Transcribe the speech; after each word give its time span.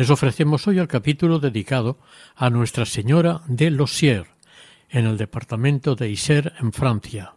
Les 0.00 0.08
ofrecemos 0.08 0.66
hoy 0.66 0.78
el 0.78 0.88
capítulo 0.88 1.40
dedicado 1.40 1.98
a 2.34 2.48
Nuestra 2.48 2.86
Señora 2.86 3.42
de 3.48 3.70
Losier, 3.70 4.28
en 4.88 5.04
el 5.04 5.18
departamento 5.18 5.94
de 5.94 6.08
Isère, 6.08 6.54
en 6.58 6.72
Francia. 6.72 7.34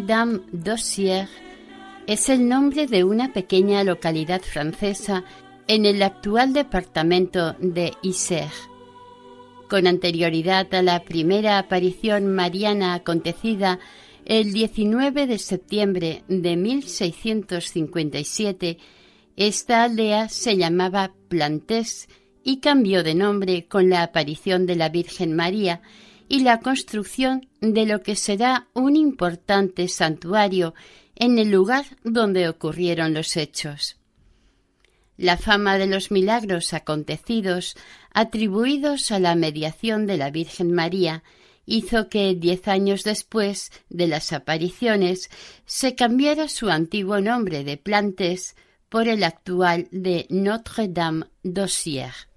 Notre-Dame 0.00 1.28
es 2.06 2.28
el 2.28 2.46
nombre 2.48 2.86
de 2.86 3.02
una 3.04 3.32
pequeña 3.32 3.82
localidad 3.84 4.42
francesa 4.42 5.24
en 5.68 5.86
el 5.86 6.02
actual 6.02 6.52
departamento 6.52 7.54
de 7.60 7.92
Isère. 8.02 8.52
Con 9.70 9.86
anterioridad 9.86 10.74
a 10.74 10.82
la 10.82 11.02
primera 11.04 11.58
aparición 11.58 12.34
mariana 12.34 12.92
acontecida 12.94 13.78
el 14.24 14.52
19 14.52 15.26
de 15.26 15.38
septiembre 15.38 16.24
de 16.28 16.56
1657, 16.56 18.78
esta 19.36 19.82
aldea 19.84 20.28
se 20.28 20.56
llamaba 20.56 21.12
Plantés 21.28 22.08
y 22.42 22.58
cambió 22.58 23.04
de 23.04 23.14
nombre 23.14 23.66
con 23.66 23.90
la 23.90 24.02
aparición 24.02 24.66
de 24.66 24.76
la 24.76 24.88
Virgen 24.88 25.34
María 25.34 25.82
y 26.34 26.40
la 26.40 26.58
construcción 26.58 27.48
de 27.60 27.86
lo 27.86 28.02
que 28.02 28.16
será 28.16 28.66
un 28.74 28.96
importante 28.96 29.86
santuario 29.86 30.74
en 31.14 31.38
el 31.38 31.52
lugar 31.52 31.84
donde 32.02 32.48
ocurrieron 32.48 33.14
los 33.14 33.36
hechos. 33.36 33.98
La 35.16 35.36
fama 35.36 35.78
de 35.78 35.86
los 35.86 36.10
milagros 36.10 36.74
acontecidos, 36.74 37.76
atribuidos 38.12 39.12
a 39.12 39.20
la 39.20 39.36
mediación 39.36 40.06
de 40.06 40.16
la 40.16 40.32
Virgen 40.32 40.72
María, 40.72 41.22
hizo 41.66 42.08
que 42.08 42.34
diez 42.34 42.66
años 42.66 43.04
después 43.04 43.70
de 43.88 44.08
las 44.08 44.32
apariciones 44.32 45.30
se 45.66 45.94
cambiara 45.94 46.48
su 46.48 46.68
antiguo 46.68 47.20
nombre 47.20 47.62
de 47.62 47.76
Plantes 47.76 48.56
por 48.88 49.06
el 49.06 49.22
actual 49.22 49.86
de 49.92 50.26
Notre-Dame 50.30 51.26
d'Ossière. 51.44 52.33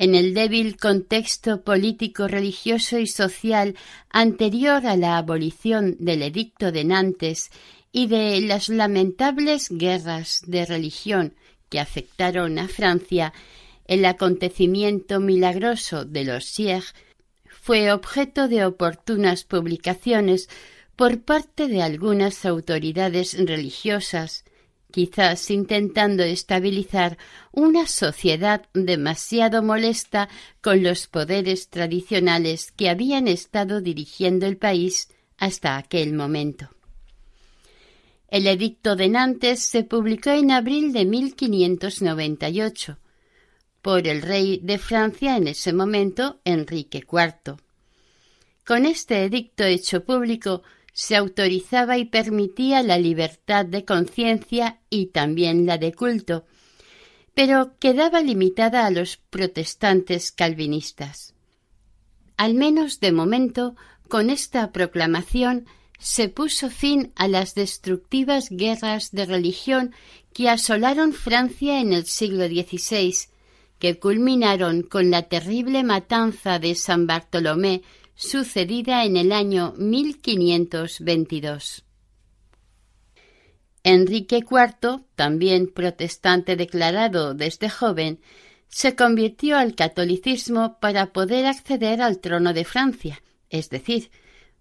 En 0.00 0.14
el 0.14 0.32
débil 0.32 0.78
contexto 0.78 1.60
político, 1.60 2.26
religioso 2.26 2.98
y 2.98 3.06
social 3.06 3.76
anterior 4.08 4.86
a 4.86 4.96
la 4.96 5.18
abolición 5.18 5.94
del 5.98 6.22
Edicto 6.22 6.72
de 6.72 6.84
Nantes 6.84 7.50
y 7.92 8.06
de 8.06 8.40
las 8.40 8.70
lamentables 8.70 9.68
guerras 9.68 10.40
de 10.46 10.64
religión 10.64 11.34
que 11.68 11.80
afectaron 11.80 12.58
a 12.58 12.66
Francia, 12.66 13.34
el 13.86 14.06
acontecimiento 14.06 15.20
milagroso 15.20 16.06
de 16.06 16.24
los 16.24 16.46
Sieg 16.46 16.82
fue 17.44 17.92
objeto 17.92 18.48
de 18.48 18.64
oportunas 18.64 19.44
publicaciones 19.44 20.48
por 20.96 21.20
parte 21.20 21.68
de 21.68 21.82
algunas 21.82 22.46
autoridades 22.46 23.36
religiosas, 23.38 24.46
quizás 24.90 25.50
intentando 25.50 26.22
estabilizar 26.22 27.18
una 27.52 27.86
sociedad 27.86 28.68
demasiado 28.74 29.62
molesta 29.62 30.28
con 30.60 30.82
los 30.82 31.06
poderes 31.06 31.68
tradicionales 31.68 32.72
que 32.72 32.88
habían 32.88 33.28
estado 33.28 33.80
dirigiendo 33.80 34.46
el 34.46 34.56
país 34.56 35.08
hasta 35.38 35.76
aquel 35.76 36.12
momento. 36.12 36.70
El 38.28 38.46
edicto 38.46 38.94
de 38.94 39.08
Nantes 39.08 39.64
se 39.64 39.82
publicó 39.82 40.30
en 40.30 40.52
abril 40.52 40.92
de 40.92 41.04
1598 41.04 42.98
por 43.82 44.06
el 44.06 44.22
rey 44.22 44.60
de 44.62 44.78
Francia 44.78 45.36
en 45.36 45.48
ese 45.48 45.72
momento, 45.72 46.40
Enrique 46.44 46.98
IV. 46.98 47.56
Con 48.64 48.86
este 48.86 49.24
edicto 49.24 49.64
hecho 49.64 50.04
público 50.04 50.62
se 50.92 51.16
autorizaba 51.16 51.98
y 51.98 52.04
permitía 52.04 52.82
la 52.82 52.98
libertad 52.98 53.64
de 53.64 53.84
conciencia 53.84 54.80
y 54.90 55.06
también 55.06 55.66
la 55.66 55.78
de 55.78 55.92
culto, 55.92 56.44
pero 57.34 57.78
quedaba 57.78 58.20
limitada 58.20 58.86
a 58.86 58.90
los 58.90 59.16
protestantes 59.16 60.32
calvinistas. 60.32 61.34
Al 62.36 62.54
menos 62.54 63.00
de 63.00 63.12
momento, 63.12 63.76
con 64.08 64.30
esta 64.30 64.72
proclamación 64.72 65.66
se 65.98 66.28
puso 66.28 66.70
fin 66.70 67.12
a 67.14 67.28
las 67.28 67.54
destructivas 67.54 68.48
guerras 68.50 69.10
de 69.12 69.26
religión 69.26 69.94
que 70.32 70.48
asolaron 70.48 71.12
Francia 71.12 71.80
en 71.80 71.92
el 71.92 72.06
siglo 72.06 72.46
XVI, 72.46 73.14
que 73.78 73.98
culminaron 73.98 74.82
con 74.82 75.10
la 75.10 75.22
terrible 75.22 75.84
matanza 75.84 76.58
de 76.58 76.74
San 76.74 77.06
Bartolomé 77.06 77.82
sucedida 78.20 79.04
en 79.04 79.16
el 79.16 79.32
año 79.32 79.74
1522. 79.78 81.84
Enrique 83.82 84.44
IV, 84.46 85.06
también 85.14 85.72
protestante 85.72 86.54
declarado 86.54 87.32
desde 87.32 87.70
joven, 87.70 88.20
se 88.68 88.94
convirtió 88.94 89.56
al 89.56 89.74
catolicismo 89.74 90.78
para 90.80 91.14
poder 91.14 91.46
acceder 91.46 92.02
al 92.02 92.20
trono 92.20 92.52
de 92.52 92.66
Francia, 92.66 93.22
es 93.48 93.70
decir, 93.70 94.10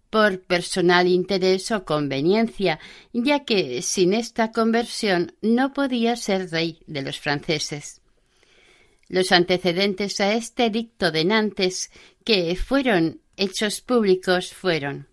por 0.09 0.39
personal 0.39 1.07
interés 1.07 1.69
o 1.71 1.83
conveniencia, 1.83 2.79
ya 3.11 3.43
que 3.43 3.81
sin 3.81 4.13
esta 4.13 4.53
conversión 4.53 5.35
no 5.41 5.73
podía 5.73 6.15
ser 6.15 6.49
rey 6.49 6.79
de 6.87 7.01
los 7.01 7.19
franceses. 7.19 7.99
Los 9.09 9.33
antecedentes 9.33 10.21
a 10.21 10.33
este 10.33 10.67
edicto 10.67 11.11
de 11.11 11.25
Nantes, 11.25 11.91
que 12.23 12.55
fueron 12.55 13.19
hechos 13.39 13.81
públicos, 13.81 14.53
fueron 14.53 15.07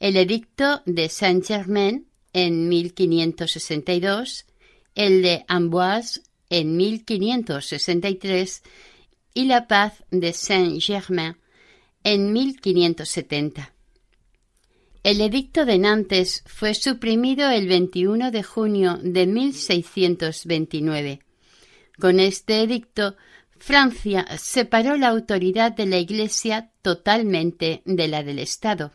el 0.00 0.16
edicto 0.16 0.82
de 0.84 1.08
Saint-Germain 1.08 2.06
en 2.32 2.68
1562, 2.68 4.46
el 4.94 5.22
de 5.22 5.44
Amboise 5.48 6.22
en 6.50 6.76
1563 6.76 8.62
y 9.34 9.44
la 9.44 9.68
paz 9.68 10.04
de 10.10 10.32
Saint-Germain 10.32 11.36
en 12.04 12.32
1570. 12.32 13.72
El 15.02 15.20
edicto 15.20 15.64
de 15.64 15.78
Nantes 15.78 16.42
fue 16.46 16.74
suprimido 16.74 17.48
el 17.50 17.68
21 17.68 18.30
de 18.30 18.42
junio 18.42 18.98
de 19.02 19.26
1629. 19.26 21.20
Con 21.98 22.18
este 22.18 22.62
edicto, 22.62 23.16
Francia 23.58 24.26
separó 24.38 24.96
la 24.96 25.08
autoridad 25.08 25.72
de 25.72 25.86
la 25.86 25.98
Iglesia 25.98 26.70
totalmente 26.82 27.82
de 27.84 28.08
la 28.08 28.22
del 28.22 28.38
Estado. 28.38 28.92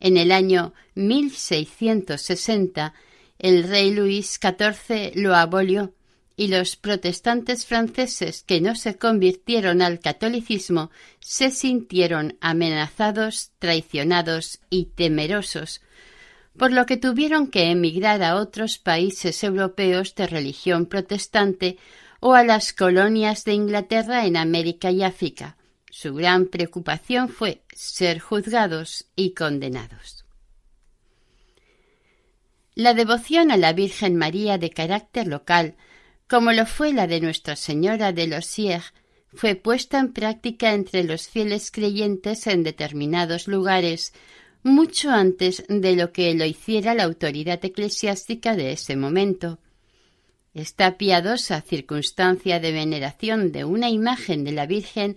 En 0.00 0.16
el 0.16 0.32
año 0.32 0.74
1660, 0.94 2.94
el 3.38 3.64
rey 3.64 3.92
Luis 3.92 4.38
XIV 4.40 5.12
lo 5.14 5.34
abolió 5.34 5.94
y 6.36 6.48
los 6.48 6.76
protestantes 6.76 7.66
franceses 7.66 8.44
que 8.44 8.60
no 8.60 8.76
se 8.76 8.96
convirtieron 8.96 9.82
al 9.82 9.98
catolicismo 9.98 10.90
se 11.18 11.50
sintieron 11.50 12.38
amenazados, 12.40 13.50
traicionados 13.58 14.60
y 14.70 14.86
temerosos, 14.86 15.80
por 16.56 16.72
lo 16.72 16.86
que 16.86 16.96
tuvieron 16.96 17.48
que 17.48 17.70
emigrar 17.70 18.22
a 18.22 18.36
otros 18.36 18.78
países 18.78 19.42
europeos 19.42 20.14
de 20.14 20.28
religión 20.28 20.86
protestante 20.86 21.76
o 22.20 22.34
a 22.34 22.44
las 22.44 22.72
colonias 22.72 23.44
de 23.44 23.52
Inglaterra 23.52 24.26
en 24.26 24.36
América 24.36 24.90
y 24.90 25.02
África. 25.02 25.56
Su 25.90 26.14
gran 26.14 26.46
preocupación 26.46 27.28
fue 27.28 27.62
ser 27.72 28.18
juzgados 28.18 29.06
y 29.16 29.34
condenados. 29.34 30.24
La 32.74 32.94
devoción 32.94 33.50
a 33.50 33.56
la 33.56 33.72
Virgen 33.72 34.16
María 34.16 34.58
de 34.58 34.70
carácter 34.70 35.26
local 35.26 35.76
como 36.28 36.52
lo 36.52 36.66
fue 36.66 36.92
la 36.92 37.06
de 37.06 37.20
Nuestra 37.20 37.56
Señora 37.56 38.12
de 38.12 38.26
los 38.26 38.44
Sieg, 38.44 38.82
fue 39.32 39.54
puesta 39.54 39.98
en 39.98 40.12
práctica 40.12 40.74
entre 40.74 41.02
los 41.02 41.26
fieles 41.26 41.70
creyentes 41.70 42.46
en 42.46 42.62
determinados 42.62 43.48
lugares 43.48 44.12
mucho 44.62 45.10
antes 45.10 45.64
de 45.68 45.96
lo 45.96 46.12
que 46.12 46.34
lo 46.34 46.44
hiciera 46.44 46.94
la 46.94 47.04
autoridad 47.04 47.64
eclesiástica 47.64 48.56
de 48.56 48.72
ese 48.72 48.94
momento. 48.94 49.58
Esta 50.58 50.98
piadosa 50.98 51.60
circunstancia 51.60 52.58
de 52.58 52.72
veneración 52.72 53.52
de 53.52 53.64
una 53.64 53.90
imagen 53.90 54.42
de 54.42 54.50
la 54.50 54.66
Virgen 54.66 55.16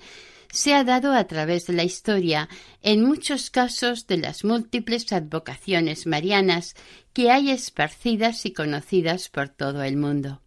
se 0.51 0.75
ha 0.75 0.83
dado 0.83 1.13
a 1.13 1.23
través 1.23 1.65
de 1.65 1.73
la 1.73 1.83
historia 1.83 2.47
en 2.83 3.03
muchos 3.03 3.49
casos 3.49 4.05
de 4.05 4.17
las 4.17 4.43
múltiples 4.43 5.11
advocaciones 5.11 6.05
marianas 6.05 6.75
que 7.11 7.31
hay 7.31 7.49
esparcidas 7.49 8.45
y 8.45 8.53
conocidas 8.53 9.29
por 9.29 9.49
todo 9.49 9.81
el 9.81 9.97
mundo. 9.97 10.43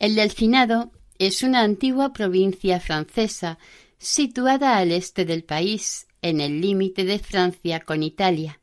El 0.00 0.16
Delfinado 0.16 0.90
es 1.20 1.44
una 1.44 1.60
antigua 1.60 2.12
provincia 2.12 2.80
francesa 2.80 3.60
situada 3.98 4.78
al 4.78 4.90
este 4.90 5.24
del 5.24 5.44
país, 5.44 6.08
en 6.22 6.40
el 6.40 6.60
límite 6.60 7.04
de 7.04 7.20
Francia 7.20 7.78
con 7.78 8.02
Italia. 8.02 8.60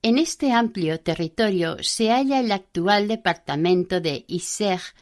En 0.00 0.16
este 0.16 0.52
amplio 0.52 1.00
territorio 1.00 1.78
se 1.80 2.10
halla 2.10 2.38
el 2.38 2.52
actual 2.52 3.08
departamento 3.08 4.00
de 4.00 4.24
Isère, 4.28 4.94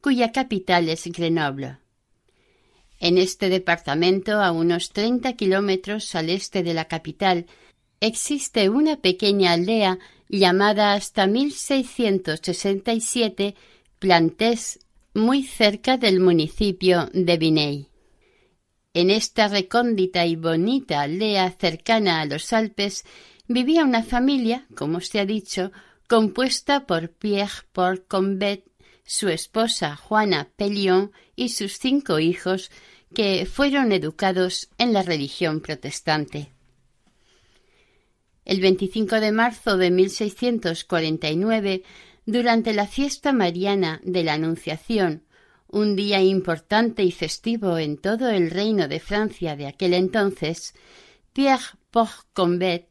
cuya 0.00 0.32
capital 0.32 0.88
es 0.88 1.06
Grenoble. 1.06 1.78
En 2.98 3.16
este 3.16 3.48
departamento, 3.48 4.42
a 4.42 4.50
unos 4.50 4.90
treinta 4.90 5.34
kilómetros 5.34 6.16
al 6.16 6.30
este 6.30 6.64
de 6.64 6.74
la 6.74 6.86
capital, 6.86 7.46
existe 8.00 8.68
una 8.68 8.96
pequeña 8.96 9.52
aldea 9.52 10.00
llamada 10.28 10.94
hasta 10.94 11.28
1667 11.28 13.54
Plantés, 14.00 14.80
muy 15.14 15.44
cerca 15.44 15.96
del 15.96 16.18
municipio 16.18 17.08
de 17.12 17.36
Viney. 17.36 17.86
En 18.94 19.10
esta 19.10 19.46
recóndita 19.46 20.26
y 20.26 20.34
bonita 20.34 21.02
aldea 21.02 21.52
cercana 21.52 22.20
a 22.20 22.26
los 22.26 22.52
Alpes 22.52 23.04
vivía 23.52 23.84
una 23.84 24.04
familia, 24.04 24.64
como 24.76 25.00
se 25.00 25.18
ha 25.18 25.26
dicho, 25.26 25.72
compuesta 26.08 26.86
por 26.86 27.10
Pierre 27.10 27.64
Paul 27.72 28.04
Combet, 28.06 28.64
su 29.04 29.28
esposa 29.28 29.96
Juana 29.96 30.50
Pellion 30.54 31.10
y 31.34 31.48
sus 31.48 31.78
cinco 31.78 32.20
hijos, 32.20 32.70
que 33.12 33.44
fueron 33.46 33.90
educados 33.90 34.70
en 34.78 34.92
la 34.92 35.02
religión 35.02 35.60
protestante. 35.60 36.52
El 38.44 38.60
25 38.60 39.18
de 39.18 39.32
marzo 39.32 39.76
de 39.76 39.90
1649 39.90 41.82
durante 42.26 42.72
la 42.72 42.86
fiesta 42.86 43.32
mariana 43.32 44.00
de 44.04 44.22
la 44.22 44.34
Anunciación, 44.34 45.24
un 45.66 45.96
día 45.96 46.22
importante 46.22 47.02
y 47.02 47.10
festivo 47.10 47.78
en 47.78 47.96
todo 47.96 48.28
el 48.28 48.52
reino 48.52 48.86
de 48.86 49.00
Francia 49.00 49.56
de 49.56 49.66
aquel 49.66 49.94
entonces, 49.94 50.72
Pierre 51.32 51.64
Port-Combet, 51.90 52.89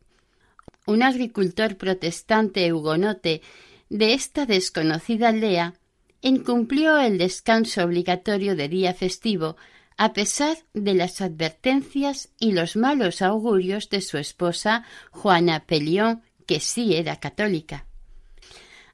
un 0.90 1.04
agricultor 1.04 1.78
protestante 1.78 2.72
hugonote 2.74 3.42
de 3.90 4.14
esta 4.14 4.46
desconocida 4.46 5.30
aldea, 5.30 5.76
incumplió 6.22 6.98
el 6.98 7.18
descanso 7.18 7.84
obligatorio 7.84 8.56
de 8.56 8.68
día 8.68 8.94
festivo 8.94 9.56
a 9.98 10.14
pesar 10.14 10.58
de 10.74 10.94
las 10.94 11.22
advertencias 11.22 12.30
y 12.40 12.54
los 12.54 12.76
malos 12.76 13.22
augurios 13.22 13.90
de 13.90 14.02
su 14.02 14.18
esposa 14.18 14.86
Juana 15.12 15.66
Pellion, 15.66 16.22
que 16.46 16.60
sí 16.60 16.96
era 16.96 17.20
católica 17.20 17.86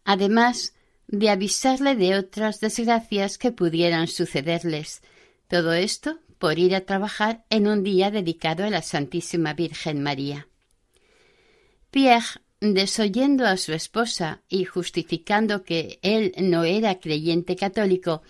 además 0.05 0.73
de 1.07 1.29
avisarle 1.29 1.95
de 1.95 2.15
otras 2.15 2.61
desgracias 2.61 3.37
que 3.37 3.51
pudieran 3.51 4.07
sucederles. 4.07 5.01
Todo 5.49 5.73
esto 5.73 6.19
por 6.39 6.57
ir 6.59 6.75
a 6.75 6.81
trabajar 6.81 7.43
en 7.49 7.67
un 7.67 7.83
día 7.83 8.11
dedicado 8.11 8.63
a 8.63 8.69
la 8.69 8.81
Santísima 8.81 9.53
Virgen 9.53 10.01
María. 10.01 10.47
Pierre, 11.95 12.41
desoyendo 12.59 13.45
a 13.45 13.55
su 13.55 13.71
esposa 13.71 14.43
y 14.49 14.65
justificando 14.65 15.63
que 15.63 15.97
él 16.01 16.33
no 16.37 16.65
era 16.65 16.99
creyente 16.99 17.55
católico, 17.55 18.21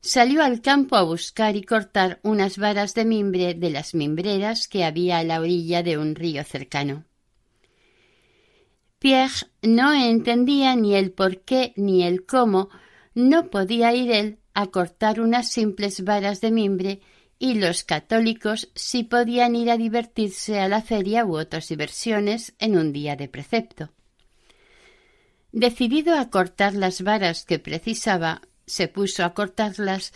salió 0.00 0.40
al 0.40 0.60
campo 0.60 0.94
a 0.94 1.02
buscar 1.02 1.56
y 1.56 1.64
cortar 1.64 2.20
unas 2.22 2.58
varas 2.58 2.94
de 2.94 3.04
mimbre 3.04 3.54
de 3.54 3.70
las 3.70 3.96
mimbreras 3.96 4.68
que 4.68 4.84
había 4.84 5.18
a 5.18 5.24
la 5.24 5.40
orilla 5.40 5.82
de 5.82 5.98
un 5.98 6.14
río 6.14 6.44
cercano. 6.44 7.04
Pierre 9.00 9.48
no 9.62 9.92
entendía 9.92 10.76
ni 10.76 10.94
el 10.94 11.10
por 11.10 11.40
qué 11.40 11.72
ni 11.74 12.04
el 12.04 12.24
cómo 12.24 12.68
no 13.16 13.50
podía 13.50 13.92
ir 13.92 14.12
él 14.12 14.38
a 14.54 14.68
cortar 14.68 15.20
unas 15.20 15.50
simples 15.50 16.04
varas 16.04 16.40
de 16.40 16.52
mimbre 16.52 17.00
y 17.42 17.54
los 17.54 17.82
católicos 17.82 18.70
sí 18.76 19.02
podían 19.02 19.56
ir 19.56 19.68
a 19.68 19.76
divertirse 19.76 20.60
a 20.60 20.68
la 20.68 20.80
feria 20.80 21.26
u 21.26 21.36
otras 21.36 21.66
diversiones 21.66 22.54
en 22.60 22.78
un 22.78 22.92
día 22.92 23.16
de 23.16 23.26
precepto. 23.26 23.90
Decidido 25.50 26.16
a 26.16 26.30
cortar 26.30 26.74
las 26.74 27.02
varas 27.02 27.44
que 27.44 27.58
precisaba, 27.58 28.42
se 28.64 28.86
puso 28.86 29.24
a 29.24 29.34
cortarlas 29.34 30.12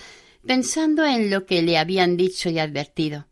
pensando 0.46 1.04
en 1.04 1.28
lo 1.28 1.46
que 1.46 1.62
le 1.62 1.78
habían 1.78 2.16
dicho 2.16 2.48
y 2.48 2.60
advertido. 2.60 3.26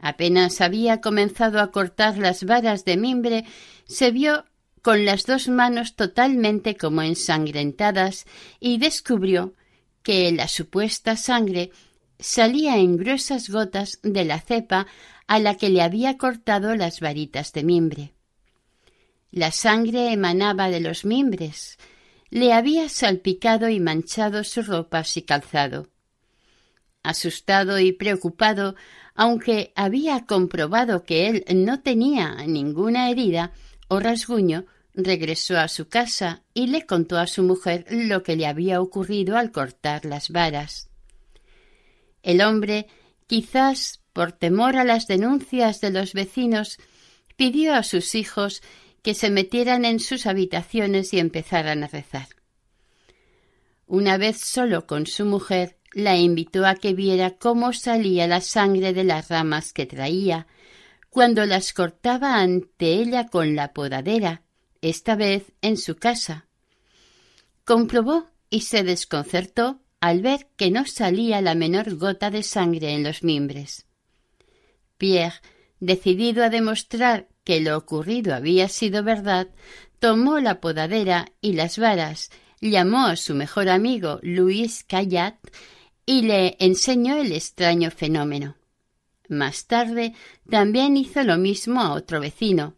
Apenas 0.00 0.60
había 0.60 1.00
comenzado 1.00 1.60
a 1.60 1.70
cortar 1.70 2.18
las 2.18 2.42
varas 2.42 2.84
de 2.84 2.96
mimbre, 2.96 3.44
se 3.86 4.10
vio 4.10 4.44
con 4.82 5.04
las 5.04 5.22
dos 5.24 5.46
manos 5.46 5.94
totalmente 5.94 6.76
como 6.76 7.00
ensangrentadas 7.02 8.26
y 8.58 8.78
descubrió 8.78 9.54
que 10.02 10.32
la 10.32 10.48
supuesta 10.48 11.16
sangre 11.16 11.70
salía 12.18 12.78
en 12.78 12.96
gruesas 12.96 13.48
gotas 13.48 13.98
de 14.02 14.24
la 14.24 14.40
cepa 14.40 14.86
a 15.26 15.38
la 15.38 15.56
que 15.56 15.68
le 15.68 15.82
había 15.82 16.18
cortado 16.18 16.74
las 16.76 17.00
varitas 17.00 17.52
de 17.52 17.64
mimbre. 17.64 18.14
La 19.30 19.50
sangre 19.50 20.12
emanaba 20.12 20.68
de 20.68 20.80
los 20.80 21.04
mimbres, 21.04 21.78
le 22.30 22.52
había 22.52 22.88
salpicado 22.88 23.68
y 23.68 23.80
manchado 23.80 24.44
sus 24.44 24.66
ropas 24.66 25.16
y 25.16 25.22
calzado. 25.22 25.88
Asustado 27.02 27.78
y 27.78 27.92
preocupado, 27.92 28.76
aunque 29.14 29.72
había 29.76 30.24
comprobado 30.26 31.04
que 31.04 31.28
él 31.28 31.44
no 31.54 31.80
tenía 31.80 32.34
ninguna 32.46 33.10
herida 33.10 33.52
o 33.88 34.00
rasguño, 34.00 34.66
regresó 34.94 35.58
a 35.58 35.68
su 35.68 35.88
casa 35.88 36.42
y 36.54 36.68
le 36.68 36.86
contó 36.86 37.18
a 37.18 37.26
su 37.26 37.42
mujer 37.42 37.86
lo 37.90 38.22
que 38.22 38.36
le 38.36 38.46
había 38.46 38.80
ocurrido 38.80 39.36
al 39.36 39.50
cortar 39.50 40.04
las 40.04 40.30
varas. 40.30 40.88
El 42.24 42.40
hombre, 42.40 42.86
quizás 43.26 44.00
por 44.14 44.32
temor 44.32 44.76
a 44.76 44.84
las 44.84 45.06
denuncias 45.06 45.80
de 45.80 45.90
los 45.90 46.14
vecinos, 46.14 46.78
pidió 47.36 47.74
a 47.74 47.82
sus 47.82 48.14
hijos 48.14 48.62
que 49.02 49.12
se 49.12 49.28
metieran 49.28 49.84
en 49.84 50.00
sus 50.00 50.24
habitaciones 50.26 51.12
y 51.12 51.18
empezaran 51.18 51.84
a 51.84 51.88
rezar. 51.88 52.28
Una 53.86 54.16
vez 54.16 54.40
solo 54.40 54.86
con 54.86 55.06
su 55.06 55.26
mujer, 55.26 55.76
la 55.92 56.16
invitó 56.16 56.64
a 56.64 56.76
que 56.76 56.94
viera 56.94 57.36
cómo 57.36 57.74
salía 57.74 58.26
la 58.26 58.40
sangre 58.40 58.94
de 58.94 59.04
las 59.04 59.28
ramas 59.28 59.74
que 59.74 59.84
traía, 59.84 60.46
cuando 61.10 61.44
las 61.44 61.74
cortaba 61.74 62.40
ante 62.40 62.94
ella 62.94 63.28
con 63.28 63.54
la 63.54 63.74
podadera, 63.74 64.42
esta 64.80 65.14
vez 65.14 65.52
en 65.60 65.76
su 65.76 65.96
casa. 65.96 66.46
Comprobó 67.64 68.30
y 68.48 68.62
se 68.62 68.82
desconcertó 68.82 69.83
al 70.04 70.20
ver 70.20 70.48
que 70.58 70.70
no 70.70 70.84
salía 70.84 71.40
la 71.40 71.54
menor 71.54 71.96
gota 71.96 72.30
de 72.30 72.42
sangre 72.42 72.92
en 72.92 73.04
los 73.04 73.24
mimbres. 73.24 73.86
Pierre, 74.98 75.40
decidido 75.80 76.44
a 76.44 76.50
demostrar 76.50 77.26
que 77.42 77.62
lo 77.62 77.78
ocurrido 77.78 78.34
había 78.34 78.68
sido 78.68 79.02
verdad, 79.02 79.48
tomó 80.00 80.40
la 80.40 80.60
podadera 80.60 81.32
y 81.40 81.54
las 81.54 81.78
varas, 81.78 82.28
llamó 82.60 83.06
a 83.06 83.16
su 83.16 83.34
mejor 83.34 83.70
amigo 83.70 84.20
Luis 84.22 84.84
Cayat 84.84 85.36
y 86.04 86.20
le 86.20 86.58
enseñó 86.58 87.16
el 87.16 87.32
extraño 87.32 87.90
fenómeno. 87.90 88.56
más 89.30 89.64
tarde, 89.64 90.12
también 90.50 90.98
hizo 90.98 91.22
lo 91.22 91.38
mismo 91.38 91.80
a 91.80 91.94
otro 91.94 92.20
vecino. 92.20 92.74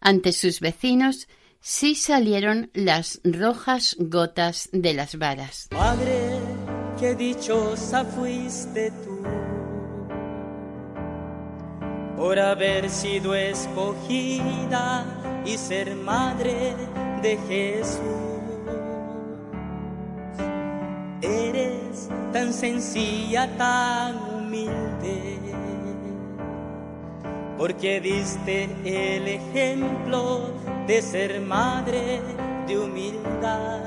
Ante 0.00 0.32
sus 0.32 0.58
vecinos 0.58 1.28
sí 1.60 1.94
salieron 1.94 2.70
las 2.74 3.20
rojas 3.24 3.96
gotas 3.98 4.68
de 4.72 4.94
las 4.94 5.16
varas. 5.16 5.68
Madre, 5.72 6.38
qué 6.98 7.14
dichosa 7.14 8.04
fuiste 8.04 8.90
tú 8.90 9.20
por 12.20 12.38
haber 12.38 12.90
sido 12.90 13.34
escogida 13.34 15.06
y 15.46 15.56
ser 15.56 15.96
madre 15.96 16.76
de 17.22 17.38
Jesús. 17.48 17.98
Eres 21.22 22.10
tan 22.30 22.52
sencilla, 22.52 23.48
tan 23.56 24.16
humilde, 24.34 25.38
porque 27.60 28.00
diste 28.00 28.70
el 28.86 29.28
ejemplo 29.28 30.48
de 30.86 31.02
ser 31.02 31.42
madre 31.42 32.22
de 32.66 32.78
humildad. 32.78 33.82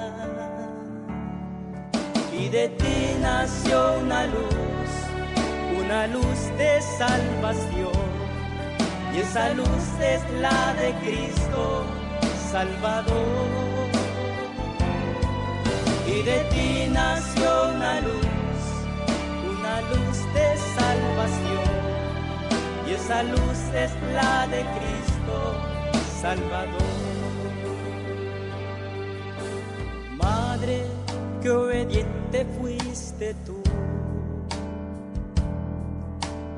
Y 2.31 2.49
de 2.49 2.69
ti 2.69 3.17
nació 3.19 3.95
una 3.99 4.27
luz, 4.27 4.91
una 5.83 6.05
luz 6.05 6.39
de 6.59 6.83
salvación. 6.99 8.03
Y 9.11 9.21
esa 9.21 9.51
luz 9.55 9.85
es 9.99 10.21
la 10.39 10.75
de 10.75 10.93
Cristo 11.03 11.83
Salvador. 12.51 13.25
Y 16.05 16.21
de 16.21 16.39
ti 16.51 16.89
nació 16.91 17.73
una 17.73 18.01
luz, 18.01 18.33
una 19.57 19.81
luz 19.81 20.17
de 20.35 20.57
salvación. 20.77 21.72
Esa 22.95 23.23
luz 23.23 23.59
es 23.75 23.91
la 24.13 24.47
de 24.47 24.61
Cristo 24.77 25.55
Salvador. 26.21 26.81
Madre, 30.15 30.85
que 31.41 31.49
obediente 31.49 32.45
fuiste 32.59 33.33
tú 33.45 33.63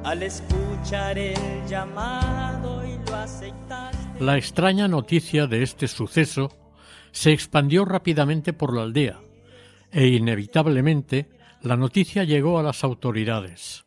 al 0.04 0.22
escuchar 0.22 1.18
el 1.18 1.65
llamado 1.68 2.86
y 2.86 2.98
lo 3.10 3.15
aceptaste. 3.15 4.24
La 4.24 4.38
extraña 4.38 4.88
noticia 4.88 5.48
de 5.48 5.63
este 5.63 5.88
suceso 5.88 6.51
se 7.12 7.32
expandió 7.32 7.86
rápidamente 7.86 8.54
por 8.54 8.75
la 8.75 8.84
aldea 8.84 9.20
e 9.92 10.08
inevitablemente 10.08 11.30
la 11.62 11.75
noticia 11.75 12.24
llegó 12.24 12.60
a 12.60 12.63
las 12.63 12.84
autoridades. 12.84 13.86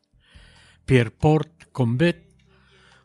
Pierreport 0.87 1.71
Combet, 1.71 2.28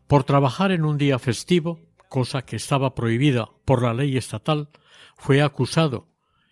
por 0.08 0.24
trabajar 0.24 0.72
en 0.72 0.86
un 0.86 0.98
día 0.98 1.20
festivo, 1.20 1.80
cosa 2.10 2.44
que 2.44 2.56
estaba 2.56 2.96
prohibida 2.96 3.50
por 3.66 3.82
la 3.82 3.94
ley 3.94 4.18
estatal, 4.18 4.70
fue 5.18 5.42
acusado 5.42 6.08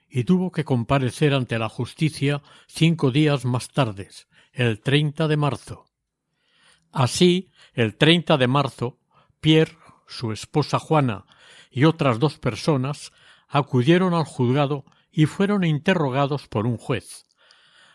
y 0.09 0.23
tuvo 0.23 0.51
que 0.51 0.65
comparecer 0.65 1.33
ante 1.33 1.57
la 1.57 1.69
justicia 1.69 2.41
cinco 2.67 3.11
días 3.11 3.45
más 3.45 3.69
tarde, 3.69 4.09
el 4.51 4.81
30 4.81 5.27
de 5.27 5.37
marzo. 5.37 5.85
Así, 6.91 7.49
el 7.73 7.95
30 7.95 8.37
de 8.37 8.47
marzo, 8.47 8.99
Pierre, 9.39 9.77
su 10.07 10.31
esposa 10.31 10.79
Juana 10.79 11.25
y 11.71 11.85
otras 11.85 12.19
dos 12.19 12.37
personas 12.37 13.13
acudieron 13.47 14.13
al 14.13 14.25
juzgado 14.25 14.85
y 15.11 15.25
fueron 15.25 15.63
interrogados 15.63 16.47
por 16.47 16.67
un 16.67 16.77
juez, 16.77 17.25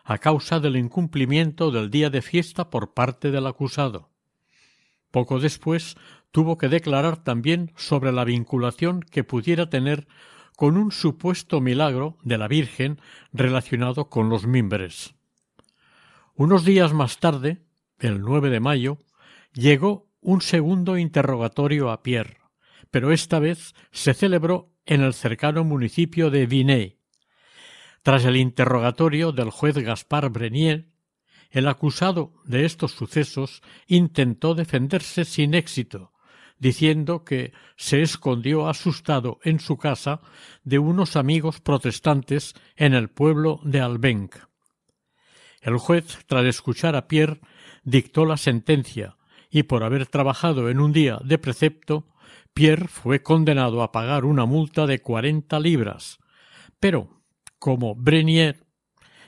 a 0.04 0.18
causa 0.18 0.60
del 0.60 0.76
incumplimiento 0.76 1.70
del 1.70 1.90
día 1.90 2.10
de 2.10 2.22
fiesta 2.22 2.70
por 2.70 2.94
parte 2.94 3.30
del 3.30 3.46
acusado. 3.46 4.15
Poco 5.16 5.40
después 5.40 5.96
tuvo 6.30 6.58
que 6.58 6.68
declarar 6.68 7.16
también 7.16 7.72
sobre 7.74 8.12
la 8.12 8.22
vinculación 8.22 9.00
que 9.00 9.24
pudiera 9.24 9.70
tener 9.70 10.06
con 10.56 10.76
un 10.76 10.92
supuesto 10.92 11.62
milagro 11.62 12.18
de 12.22 12.36
la 12.36 12.48
Virgen 12.48 13.00
relacionado 13.32 14.10
con 14.10 14.28
los 14.28 14.46
mimbres. 14.46 15.14
Unos 16.34 16.66
días 16.66 16.92
más 16.92 17.18
tarde, 17.18 17.62
el 17.98 18.20
9 18.20 18.50
de 18.50 18.60
mayo, 18.60 18.98
llegó 19.54 20.06
un 20.20 20.42
segundo 20.42 20.98
interrogatorio 20.98 21.90
a 21.90 22.02
Pierre, 22.02 22.36
pero 22.90 23.10
esta 23.10 23.38
vez 23.38 23.74
se 23.92 24.12
celebró 24.12 24.74
en 24.84 25.00
el 25.00 25.14
cercano 25.14 25.64
municipio 25.64 26.28
de 26.28 26.44
Vinay. 26.44 26.98
Tras 28.02 28.26
el 28.26 28.36
interrogatorio 28.36 29.32
del 29.32 29.48
juez 29.48 29.78
Gaspar 29.78 30.28
Brenier, 30.28 30.90
el 31.56 31.68
acusado 31.68 32.34
de 32.44 32.66
estos 32.66 32.92
sucesos 32.92 33.62
intentó 33.86 34.54
defenderse 34.54 35.24
sin 35.24 35.54
éxito, 35.54 36.12
diciendo 36.58 37.24
que 37.24 37.54
se 37.78 38.02
escondió 38.02 38.68
asustado 38.68 39.38
en 39.42 39.58
su 39.58 39.78
casa 39.78 40.20
de 40.64 40.78
unos 40.78 41.16
amigos 41.16 41.62
protestantes 41.62 42.52
en 42.76 42.92
el 42.92 43.08
pueblo 43.08 43.60
de 43.64 43.80
Albenc. 43.80 44.36
El 45.62 45.78
juez, 45.78 46.18
tras 46.26 46.44
escuchar 46.44 46.94
a 46.94 47.08
Pierre, 47.08 47.40
dictó 47.84 48.26
la 48.26 48.36
sentencia 48.36 49.16
y 49.48 49.62
por 49.62 49.82
haber 49.82 50.06
trabajado 50.08 50.68
en 50.68 50.78
un 50.78 50.92
día 50.92 51.20
de 51.24 51.38
precepto, 51.38 52.06
Pierre 52.52 52.86
fue 52.86 53.22
condenado 53.22 53.82
a 53.82 53.92
pagar 53.92 54.26
una 54.26 54.44
multa 54.44 54.86
de 54.86 54.98
cuarenta 54.98 55.58
libras. 55.58 56.18
Pero, 56.80 57.22
como 57.58 57.94
Brenier 57.94 58.65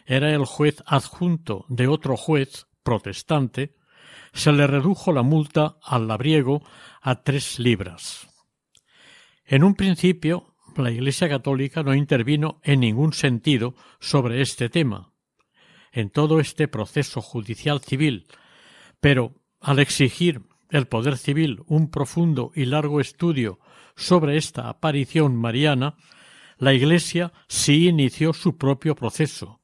era 0.09 0.35
el 0.35 0.45
juez 0.45 0.83
adjunto 0.87 1.65
de 1.69 1.87
otro 1.87 2.17
juez 2.17 2.67
protestante, 2.83 3.77
se 4.33 4.51
le 4.53 4.67
redujo 4.67 5.13
la 5.13 5.23
multa 5.23 5.77
al 5.83 6.09
labriego 6.09 6.63
a 7.01 7.23
tres 7.23 7.59
libras. 7.59 8.27
En 9.45 9.63
un 9.63 9.75
principio, 9.75 10.55
la 10.77 10.91
Iglesia 10.91 11.29
católica 11.29 11.83
no 11.83 11.95
intervino 11.95 12.61
en 12.65 12.81
ningún 12.81 13.13
sentido 13.13 13.75
sobre 14.01 14.41
este 14.41 14.69
tema. 14.69 15.13
En 15.93 16.11
todo 16.11 16.41
este 16.41 16.69
proceso 16.69 17.21
judicial 17.21 17.81
civil 17.81 18.27
pero 19.01 19.35
al 19.61 19.79
exigir 19.79 20.43
el 20.71 20.87
poder 20.87 21.17
civil 21.17 21.63
un 21.67 21.91
profundo 21.91 22.53
y 22.55 22.67
largo 22.67 23.01
estudio 23.01 23.59
sobre 23.97 24.37
esta 24.37 24.69
aparición 24.69 25.37
mariana, 25.37 25.97
la 26.59 26.75
Iglesia 26.75 27.33
sí 27.49 27.89
inició 27.89 28.33
su 28.33 28.57
propio 28.57 28.95
proceso, 28.95 29.58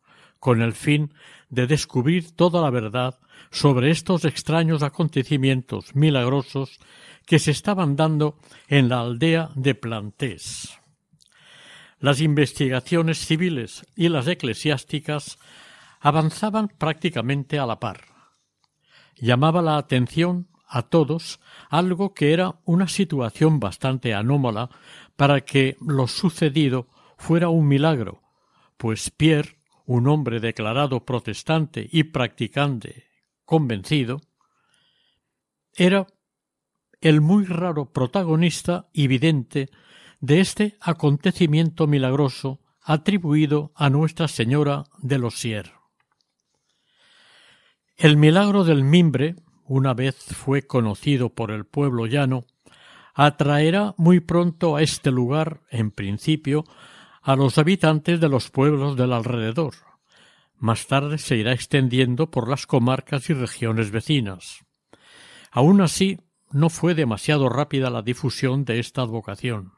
con 0.45 0.61
el 0.61 0.75
fin 0.75 1.15
de 1.49 1.67
descubrir 1.67 2.37
toda 2.37 2.61
la 2.61 2.69
verdad 2.69 3.19
sobre 3.51 3.91
estos 3.91 4.27
extraños 4.27 4.83
acontecimientos 4.83 5.97
milagrosos 5.97 6.81
que 7.25 7.39
se 7.39 7.51
estaban 7.51 7.97
dando 7.97 8.37
en 8.69 8.91
la 8.91 9.01
aldea 9.01 9.49
de 9.55 9.75
Plantés. 9.75 10.79
Las 11.99 12.21
investigaciones 12.21 13.25
civiles 13.25 13.87
y 13.97 14.11
las 14.11 14.29
eclesiásticas 14.29 15.39
avanzaban 15.99 16.69
prácticamente 16.69 17.59
a 17.59 17.65
la 17.65 17.81
par 17.81 18.03
llamaba 19.17 19.63
la 19.63 19.79
atención 19.79 20.49
a 20.69 20.83
todos 20.83 21.41
algo 21.71 22.13
que 22.13 22.35
era 22.35 22.57
una 22.67 22.89
situación 22.89 23.61
bastante 23.61 24.13
anómala 24.13 24.69
para 25.17 25.41
que 25.41 25.79
lo 25.81 26.07
sucedido 26.07 26.89
fuera 27.17 27.49
un 27.49 27.67
milagro, 27.67 28.21
pues 28.77 29.09
Pierre, 29.09 29.64
un 29.85 30.09
hombre 30.09 30.41
declarado 30.41 31.05
protestante 31.05 31.89
y 31.91 32.05
practicante 32.05 33.05
convencido, 33.45 34.21
era 35.75 36.07
el 37.01 37.21
muy 37.21 37.45
raro 37.45 37.93
protagonista 37.93 38.89
y 38.93 39.09
vidente 39.09 39.69
de 40.21 40.41
este 40.41 40.77
acontecimiento 40.81 41.87
milagroso 41.87 42.61
atribuido 42.81 43.73
a 43.75 43.91
Nuestra 43.91 44.29
Señora 44.29 44.85
de 44.99 45.19
los 45.19 45.39
Sier. 45.39 45.73
El 47.97 48.17
milagro 48.17 48.65
del 48.65 48.85
mimbre, 48.85 49.37
una 49.65 49.95
vez 49.95 50.17
fue 50.17 50.67
conocido 50.67 51.35
por 51.35 51.51
el 51.51 51.65
pueblo 51.65 52.07
llano, 52.07 52.47
atraerá 53.15 53.95
muy 53.97 54.21
pronto 54.21 54.77
a 54.77 54.83
este 54.83 55.11
lugar, 55.11 55.61
en 55.71 55.91
principio, 55.91 56.65
a 57.25 57.37
los 57.37 57.57
habitantes 57.57 58.21
de 58.21 58.29
los 58.29 58.51
pueblos 58.51 58.97
del 58.97 59.15
alrededor. 59.15 59.73
Más 60.59 60.87
tarde 60.87 61.17
se 61.17 61.37
irá 61.37 61.53
extendiendo 61.53 62.31
por 62.31 62.51
las 62.51 62.67
comarcas 62.67 63.31
y 63.31 63.33
regiones 63.33 63.91
vecinas. 63.91 64.63
Aun 65.51 65.81
así, 65.81 66.21
no 66.51 66.69
fue 66.69 66.95
demasiado 66.95 67.49
rápida 67.49 67.89
la 67.89 68.03
difusión 68.03 68.67
de 68.67 68.79
esta 68.79 69.01
advocación. 69.01 69.73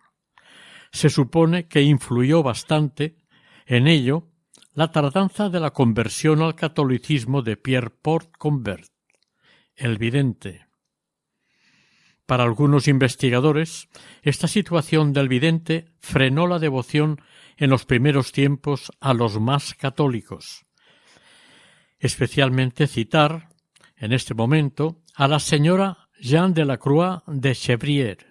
Se 0.90 1.08
supone 1.08 1.68
que 1.68 1.82
influyó 1.82 2.42
bastante 2.42 3.16
en 3.64 3.86
ello 3.86 4.26
la 4.74 4.90
tardanza 4.90 5.48
de 5.48 5.60
la 5.60 5.70
conversión 5.70 6.42
al 6.42 6.56
catolicismo 6.56 7.42
de 7.42 7.56
Pierre 7.56 7.90
Port 7.90 8.36
Convert, 8.36 8.90
el 9.76 9.98
vidente. 9.98 10.66
Para 12.26 12.42
algunos 12.42 12.88
investigadores, 12.88 13.88
esta 14.22 14.48
situación 14.48 15.12
del 15.12 15.28
vidente 15.28 15.86
frenó 16.00 16.48
la 16.48 16.58
devoción 16.58 17.20
en 17.56 17.70
los 17.70 17.84
primeros 17.84 18.32
tiempos 18.32 18.92
a 19.00 19.14
los 19.14 19.40
más 19.40 19.75
católicos. 19.75 20.66
Especialmente 21.98 22.86
citar 22.86 23.48
en 23.96 24.12
este 24.12 24.34
momento 24.34 25.02
a 25.14 25.28
la 25.28 25.38
señora 25.38 26.08
Jeanne 26.20 26.54
de 26.54 26.64
la 26.64 26.78
Croix 26.78 27.22
de 27.26 27.54
Chevrier, 27.54 28.26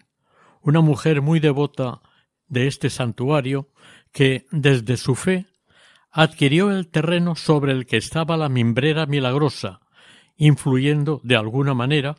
una 0.62 0.82
mujer 0.82 1.22
muy 1.22 1.40
devota 1.40 2.02
de 2.48 2.68
este 2.68 2.90
santuario 2.90 3.70
que, 4.12 4.46
desde 4.52 4.98
su 4.98 5.16
fe, 5.16 5.48
adquirió 6.12 6.72
el 6.72 6.88
terreno 6.88 7.36
sobre 7.36 7.74
el 7.74 7.86
que 7.86 7.98
estaba 7.98 8.38
la 8.38 8.50
mimbrera 8.50 9.06
milagrosa, 9.06 9.82
influyendo 10.38 11.20
de 11.24 11.36
alguna 11.36 11.74
manera 11.74 12.16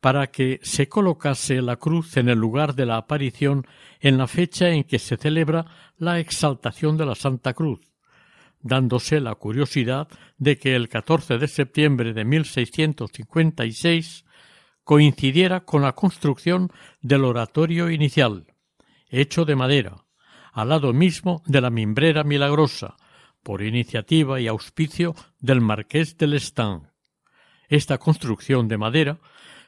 para 0.00 0.28
que 0.28 0.60
se 0.62 0.88
colocase 0.88 1.62
la 1.62 1.76
cruz 1.76 2.16
en 2.16 2.28
el 2.28 2.38
lugar 2.38 2.74
de 2.74 2.86
la 2.86 2.96
aparición 2.96 3.66
en 4.00 4.18
la 4.18 4.26
fecha 4.26 4.68
en 4.68 4.84
que 4.84 4.98
se 4.98 5.16
celebra 5.16 5.66
la 5.98 6.18
exaltación 6.18 6.96
de 6.96 7.06
la 7.06 7.14
Santa 7.14 7.54
Cruz, 7.54 7.80
dándose 8.60 9.20
la 9.20 9.34
curiosidad 9.34 10.08
de 10.38 10.58
que 10.58 10.76
el 10.76 10.88
14 10.88 11.38
de 11.38 11.48
septiembre 11.48 12.12
de 12.12 12.24
1656 12.24 14.24
coincidiera 14.84 15.64
con 15.64 15.82
la 15.82 15.94
construcción 15.94 16.70
del 17.00 17.24
oratorio 17.24 17.90
inicial, 17.90 18.46
hecho 19.08 19.44
de 19.44 19.56
madera, 19.56 20.04
al 20.52 20.68
lado 20.68 20.92
mismo 20.92 21.42
de 21.46 21.60
la 21.60 21.70
mimbrera 21.70 22.22
milagrosa, 22.22 22.96
por 23.42 23.62
iniciativa 23.62 24.40
y 24.40 24.48
auspicio 24.48 25.14
del 25.38 25.60
marqués 25.60 26.18
de 26.18 26.26
Lestang. 26.26 26.90
Esta 27.68 27.98
construcción 27.98 28.66
de 28.66 28.76
madera 28.76 29.18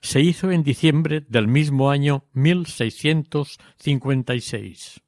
se 0.01 0.21
hizo 0.21 0.51
en 0.51 0.63
diciembre 0.63 1.25
del 1.29 1.49
mismo 1.49 1.91
año 1.91 2.25
1656. 2.33 5.03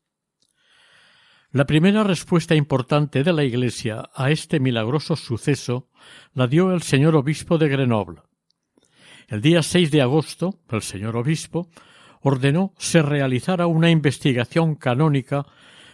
La 1.53 1.67
primera 1.67 2.05
respuesta 2.05 2.55
importante 2.55 3.25
de 3.25 3.33
la 3.33 3.45
Iglesia 3.45 4.11
a 4.15 4.31
este 4.31 4.61
milagroso 4.61 5.17
suceso 5.17 5.89
la 6.33 6.47
dio 6.47 6.73
el 6.73 6.83
señor 6.83 7.17
obispo 7.17 7.59
de 7.59 7.69
Grenoble. 7.69 8.23
El 9.27 9.41
día 9.41 9.63
6 9.63 9.91
de 9.91 10.03
agosto, 10.03 10.61
el 10.71 10.83
señor 10.83 11.17
obispo 11.17 11.69
ordenó 12.21 12.75
se 12.79 13.03
realizara 13.03 13.67
una 13.67 13.91
investigación 13.91 14.75
canónica 14.75 15.47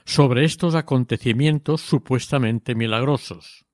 sobre 0.04 0.44
estos 0.44 0.74
acontecimientos 0.74 1.80
supuestamente 1.80 2.74
milagrosos. 2.74 3.65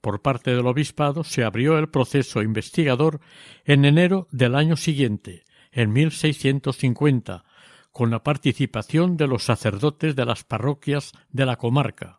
Por 0.00 0.22
parte 0.22 0.54
del 0.54 0.66
obispado 0.66 1.24
se 1.24 1.44
abrió 1.44 1.78
el 1.78 1.90
proceso 1.90 2.42
investigador 2.42 3.20
en 3.64 3.84
enero 3.84 4.28
del 4.30 4.54
año 4.54 4.76
siguiente, 4.76 5.44
en 5.72 5.92
1650, 5.92 7.44
con 7.92 8.10
la 8.10 8.22
participación 8.22 9.16
de 9.16 9.26
los 9.26 9.44
sacerdotes 9.44 10.14
de 10.16 10.24
las 10.24 10.44
parroquias 10.44 11.12
de 11.30 11.46
la 11.46 11.56
comarca. 11.56 12.18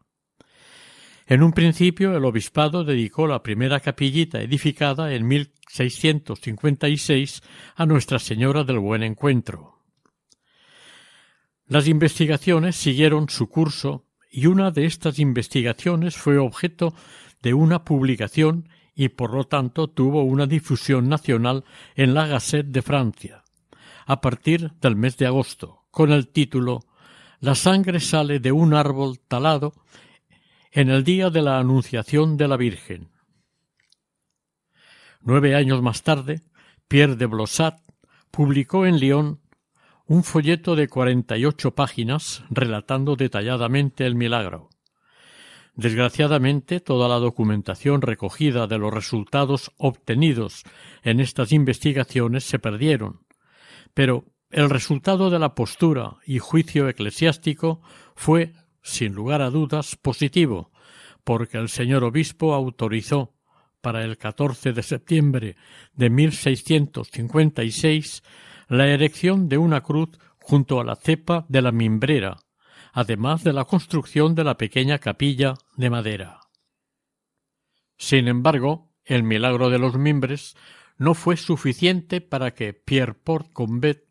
En 1.26 1.44
un 1.44 1.54
principio 1.54 2.16
el 2.16 2.26
obispado 2.26 2.84
dedicó 2.84 3.26
la 3.26 3.42
primera 3.42 3.80
capillita 3.80 4.42
edificada 4.42 5.14
en 5.14 5.28
1656 5.28 7.42
a 7.76 7.86
Nuestra 7.86 8.20
Señora 8.20 8.64
del 8.64 8.80
Buen 8.80 9.02
Encuentro. 9.02 9.80
Las 11.68 11.88
investigaciones 11.88 12.76
siguieron 12.76 13.30
su 13.30 13.48
curso 13.48 14.06
y 14.30 14.48
una 14.48 14.72
de 14.72 14.86
estas 14.86 15.20
investigaciones 15.20 16.18
fue 16.18 16.38
objeto 16.38 16.94
de 17.42 17.54
una 17.54 17.84
publicación 17.84 18.70
y 18.96 19.10
por 19.10 19.34
lo 19.34 19.46
tanto 19.46 19.88
tuvo 19.88 20.24
una 20.24 20.46
difusión 20.46 21.10
nacional 21.10 21.64
en 21.96 22.14
la 22.14 22.28
Gazette 22.28 22.68
de 22.68 22.82
Francia 22.82 23.42
a 24.06 24.20
partir 24.20 24.74
del 24.82 24.96
mes 24.96 25.18
de 25.18 25.28
agosto, 25.28 25.86
con 25.92 26.12
el 26.12 26.28
título 26.28 26.82
La 27.40 27.56
sangre 27.56 28.00
sale 28.00 28.40
de 28.40 28.52
un 28.52 28.74
árbol 28.74 29.20
talado 29.20 29.74
en 30.72 30.90
el 30.90 31.04
día 31.04 31.30
de 31.30 31.42
la 31.42 31.60
Anunciación 31.60 32.38
de 32.38 32.48
la 32.48 32.58
Virgen. 32.58 33.10
Nueve 35.22 35.56
años 35.56 35.82
más 35.82 36.04
tarde, 36.04 36.42
Pierre 36.88 37.16
de 37.16 37.26
Blossat 37.26 37.80
publicó 38.32 38.86
en 38.86 38.98
Lyon 38.98 39.40
un 40.08 40.24
folleto 40.24 40.76
de 40.76 40.88
cuarenta 40.88 41.38
y 41.38 41.46
ocho 41.46 41.74
páginas 41.74 42.44
relatando 42.50 43.16
detalladamente 43.16 44.06
el 44.06 44.16
milagro. 44.16 44.70
Desgraciadamente, 45.76 46.80
toda 46.80 47.08
la 47.08 47.16
documentación 47.16 48.02
recogida 48.02 48.68
de 48.68 48.78
los 48.78 48.94
resultados 48.94 49.72
obtenidos 49.78 50.64
en 51.04 51.20
estas 51.20 51.52
investigaciones 51.54 52.44
se 52.44 52.60
perdieron, 52.60 53.22
pero 53.94 54.26
el 54.50 54.70
resultado 54.70 55.30
de 55.30 55.40
la 55.40 55.56
postura 55.56 56.18
y 56.26 56.40
juicio 56.40 56.90
eclesiástico 56.90 57.82
fue, 58.16 58.52
sin 58.84 59.14
lugar 59.14 59.42
a 59.42 59.50
dudas, 59.50 59.96
positivo, 59.96 60.72
porque 61.24 61.58
el 61.58 61.70
señor 61.70 62.04
obispo 62.04 62.54
autorizó 62.54 63.34
para 63.80 64.04
el 64.04 64.18
14 64.18 64.74
de 64.74 64.84
septiembre 64.84 65.56
de 65.94 66.10
1656 66.10 68.24
la 68.68 68.88
erección 68.88 69.48
de 69.48 69.58
una 69.58 69.80
cruz 69.82 70.10
junto 70.40 70.82
a 70.82 70.84
la 70.84 70.96
cepa 70.96 71.46
de 71.48 71.62
la 71.62 71.72
mimbrera, 71.72 72.40
además 72.94 73.44
de 73.44 73.54
la 73.54 73.66
construcción 73.66 74.36
de 74.36 74.44
la 74.44 74.58
pequeña 74.58 75.00
capilla 75.00 75.56
de 75.76 75.90
madera. 75.90 76.40
Sin 77.98 78.28
embargo, 78.28 78.92
el 79.06 79.24
milagro 79.24 79.70
de 79.70 79.80
los 79.80 79.96
mimbres 79.96 80.56
no 80.98 81.14
fue 81.14 81.38
suficiente 81.38 82.22
para 82.22 82.54
que 82.54 82.74
Pierre 82.74 83.14
Port 83.14 83.52
Combet 83.54 84.08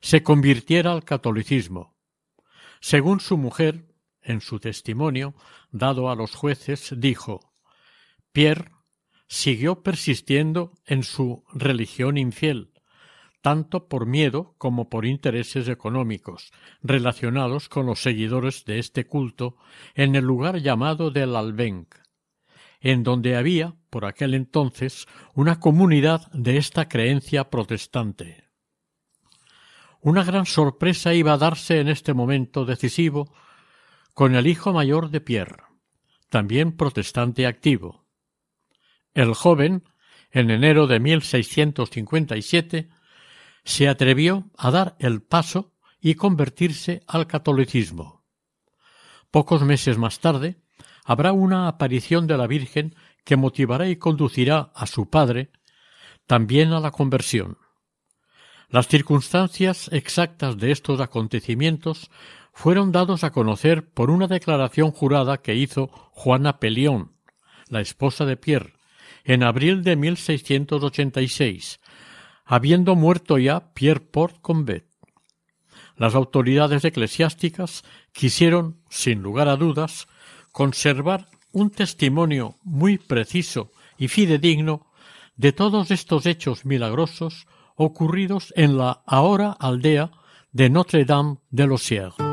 se 0.00 0.22
convirtiera 0.22 0.92
al 0.92 1.04
catolicismo. 1.04 1.96
Según 2.80 3.20
su 3.20 3.36
mujer, 3.36 3.86
en 4.22 4.40
su 4.40 4.60
testimonio 4.60 5.34
dado 5.70 6.10
a 6.10 6.14
los 6.14 6.34
jueces, 6.34 6.94
dijo 6.96 7.52
Pierre 8.32 8.72
siguió 9.28 9.82
persistiendo 9.82 10.72
en 10.86 11.04
su 11.04 11.44
religión 11.52 12.18
infiel, 12.18 12.72
tanto 13.40 13.88
por 13.88 14.06
miedo 14.06 14.54
como 14.58 14.88
por 14.88 15.06
intereses 15.06 15.68
económicos 15.68 16.52
relacionados 16.82 17.68
con 17.68 17.86
los 17.86 18.02
seguidores 18.02 18.64
de 18.64 18.78
este 18.78 19.06
culto 19.06 19.56
en 19.94 20.14
el 20.14 20.24
lugar 20.24 20.58
llamado 20.58 21.10
del 21.10 21.36
Albenc, 21.36 21.94
en 22.80 23.02
donde 23.02 23.36
había, 23.36 23.76
por 23.90 24.04
aquel 24.04 24.34
entonces, 24.34 25.06
una 25.34 25.60
comunidad 25.60 26.30
de 26.32 26.56
esta 26.56 26.88
creencia 26.88 27.50
protestante. 27.50 28.48
Una 30.00 30.24
gran 30.24 30.46
sorpresa 30.46 31.12
iba 31.12 31.34
a 31.34 31.38
darse 31.38 31.80
en 31.80 31.88
este 31.88 32.14
momento 32.14 32.64
decisivo 32.64 33.34
con 34.14 34.34
el 34.34 34.46
hijo 34.46 34.72
mayor 34.72 35.10
de 35.10 35.20
Pierre, 35.20 35.62
también 36.30 36.76
protestante 36.76 37.46
activo. 37.46 38.06
El 39.12 39.34
joven, 39.34 39.84
en 40.30 40.50
enero 40.50 40.86
de 40.86 41.00
1657, 41.00 42.88
se 43.64 43.88
atrevió 43.88 44.50
a 44.56 44.70
dar 44.70 44.96
el 44.98 45.22
paso 45.22 45.72
y 46.00 46.14
convertirse 46.14 47.02
al 47.06 47.26
catolicismo. 47.26 48.24
Pocos 49.30 49.62
meses 49.62 49.98
más 49.98 50.20
tarde 50.20 50.56
habrá 51.04 51.32
una 51.32 51.68
aparición 51.68 52.26
de 52.26 52.36
la 52.36 52.46
Virgen 52.46 52.94
que 53.24 53.36
motivará 53.36 53.88
y 53.88 53.96
conducirá 53.96 54.72
a 54.74 54.86
su 54.86 55.08
padre 55.08 55.50
también 56.26 56.72
a 56.72 56.80
la 56.80 56.90
conversión. 56.90 57.58
Las 58.68 58.86
circunstancias 58.86 59.90
exactas 59.92 60.56
de 60.56 60.70
estos 60.70 61.00
acontecimientos 61.00 62.10
fueron 62.52 62.92
dados 62.92 63.24
a 63.24 63.32
conocer 63.32 63.90
por 63.90 64.10
una 64.10 64.26
declaración 64.26 64.92
jurada 64.92 65.38
que 65.38 65.56
hizo 65.56 65.88
Juana 66.12 66.58
Pelión, 66.60 67.16
la 67.68 67.80
esposa 67.80 68.24
de 68.26 68.36
Pierre, 68.36 68.74
en 69.24 69.42
abril 69.42 69.82
de 69.82 69.96
1686, 69.96 71.80
habiendo 72.50 72.96
muerto 72.96 73.38
ya 73.38 73.72
Pierre 73.74 74.00
Port 74.00 74.38
Combet. 74.42 74.84
Las 75.96 76.16
autoridades 76.16 76.84
eclesiásticas 76.84 77.84
quisieron, 78.10 78.76
sin 78.88 79.22
lugar 79.22 79.46
a 79.46 79.54
dudas, 79.54 80.08
conservar 80.50 81.28
un 81.52 81.70
testimonio 81.70 82.56
muy 82.64 82.98
preciso 82.98 83.70
y 83.98 84.08
fidedigno 84.08 84.88
de 85.36 85.52
todos 85.52 85.92
estos 85.92 86.26
hechos 86.26 86.64
milagrosos 86.64 87.46
ocurridos 87.76 88.52
en 88.56 88.76
la 88.76 89.00
ahora 89.06 89.52
aldea 89.52 90.10
de 90.50 90.70
Notre 90.70 91.04
Dame 91.04 91.36
de 91.50 91.66
los. 91.68 92.29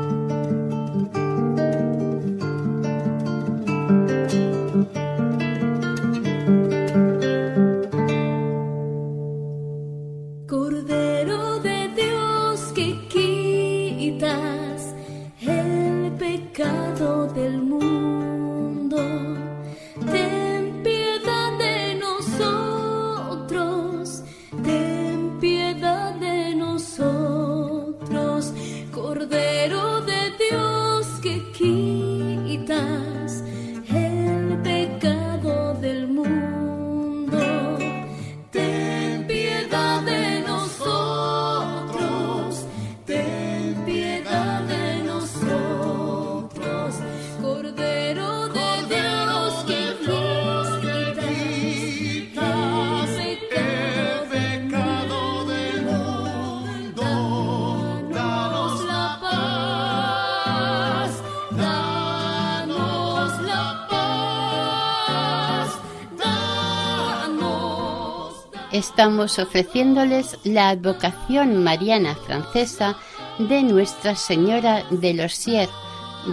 Estamos 68.78 69.40
ofreciéndoles 69.40 70.38
la 70.44 70.68
advocación 70.68 71.62
mariana 71.64 72.14
francesa 72.14 72.96
de 73.38 73.62
Nuestra 73.64 74.14
Señora 74.14 74.84
de 74.90 75.14
los 75.14 75.34
Sier 75.34 75.68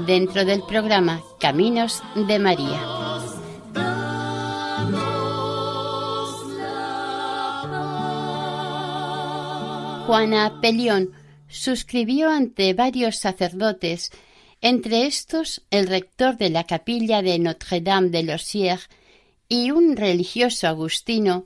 dentro 0.05 0.45
del 0.45 0.61
programa 0.61 1.21
Caminos 1.39 2.03
de 2.15 2.37
María. 2.39 2.81
Juana 10.05 10.61
Pelión 10.61 11.11
suscribió 11.47 12.29
ante 12.29 12.75
varios 12.75 13.17
sacerdotes, 13.17 14.11
entre 14.61 15.07
estos 15.07 15.63
el 15.71 15.87
rector 15.87 16.37
de 16.37 16.51
la 16.51 16.63
capilla 16.63 17.23
de 17.23 17.39
Notre-Dame 17.39 18.09
de 18.09 18.21
Losières 18.21 18.87
y 19.49 19.71
un 19.71 19.95
religioso 19.95 20.67
agustino, 20.67 21.45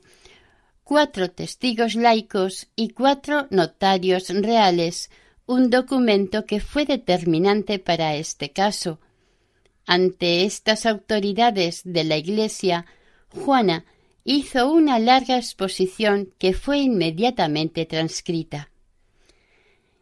cuatro 0.90 1.30
testigos 1.30 1.94
laicos 1.94 2.66
y 2.74 2.88
cuatro 2.88 3.46
notarios 3.50 4.28
reales, 4.28 5.08
un 5.46 5.70
documento 5.70 6.46
que 6.46 6.58
fue 6.58 6.84
determinante 6.84 7.78
para 7.78 8.16
este 8.16 8.50
caso. 8.50 8.98
Ante 9.86 10.42
estas 10.42 10.86
autoridades 10.86 11.82
de 11.84 12.02
la 12.02 12.16
Iglesia, 12.16 12.86
Juana 13.28 13.84
hizo 14.24 14.68
una 14.68 14.98
larga 14.98 15.36
exposición 15.36 16.34
que 16.38 16.54
fue 16.54 16.78
inmediatamente 16.78 17.86
transcrita. 17.86 18.72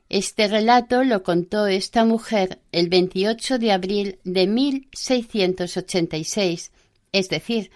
Este 0.08 0.48
relato 0.48 1.04
lo 1.04 1.22
contó 1.22 1.66
esta 1.66 2.06
mujer 2.06 2.60
el 2.72 2.88
28 2.88 3.58
de 3.58 3.72
abril 3.72 4.20
de 4.24 4.46
1686, 4.46 6.72
es 7.12 7.28
decir, 7.28 7.70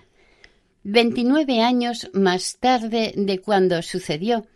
29 0.85 1.61
años 1.61 2.11
más 2.13 2.59
tarde 2.59 3.15
de 3.17 3.39
cuando 3.39 3.81
sucedió, 3.83 4.49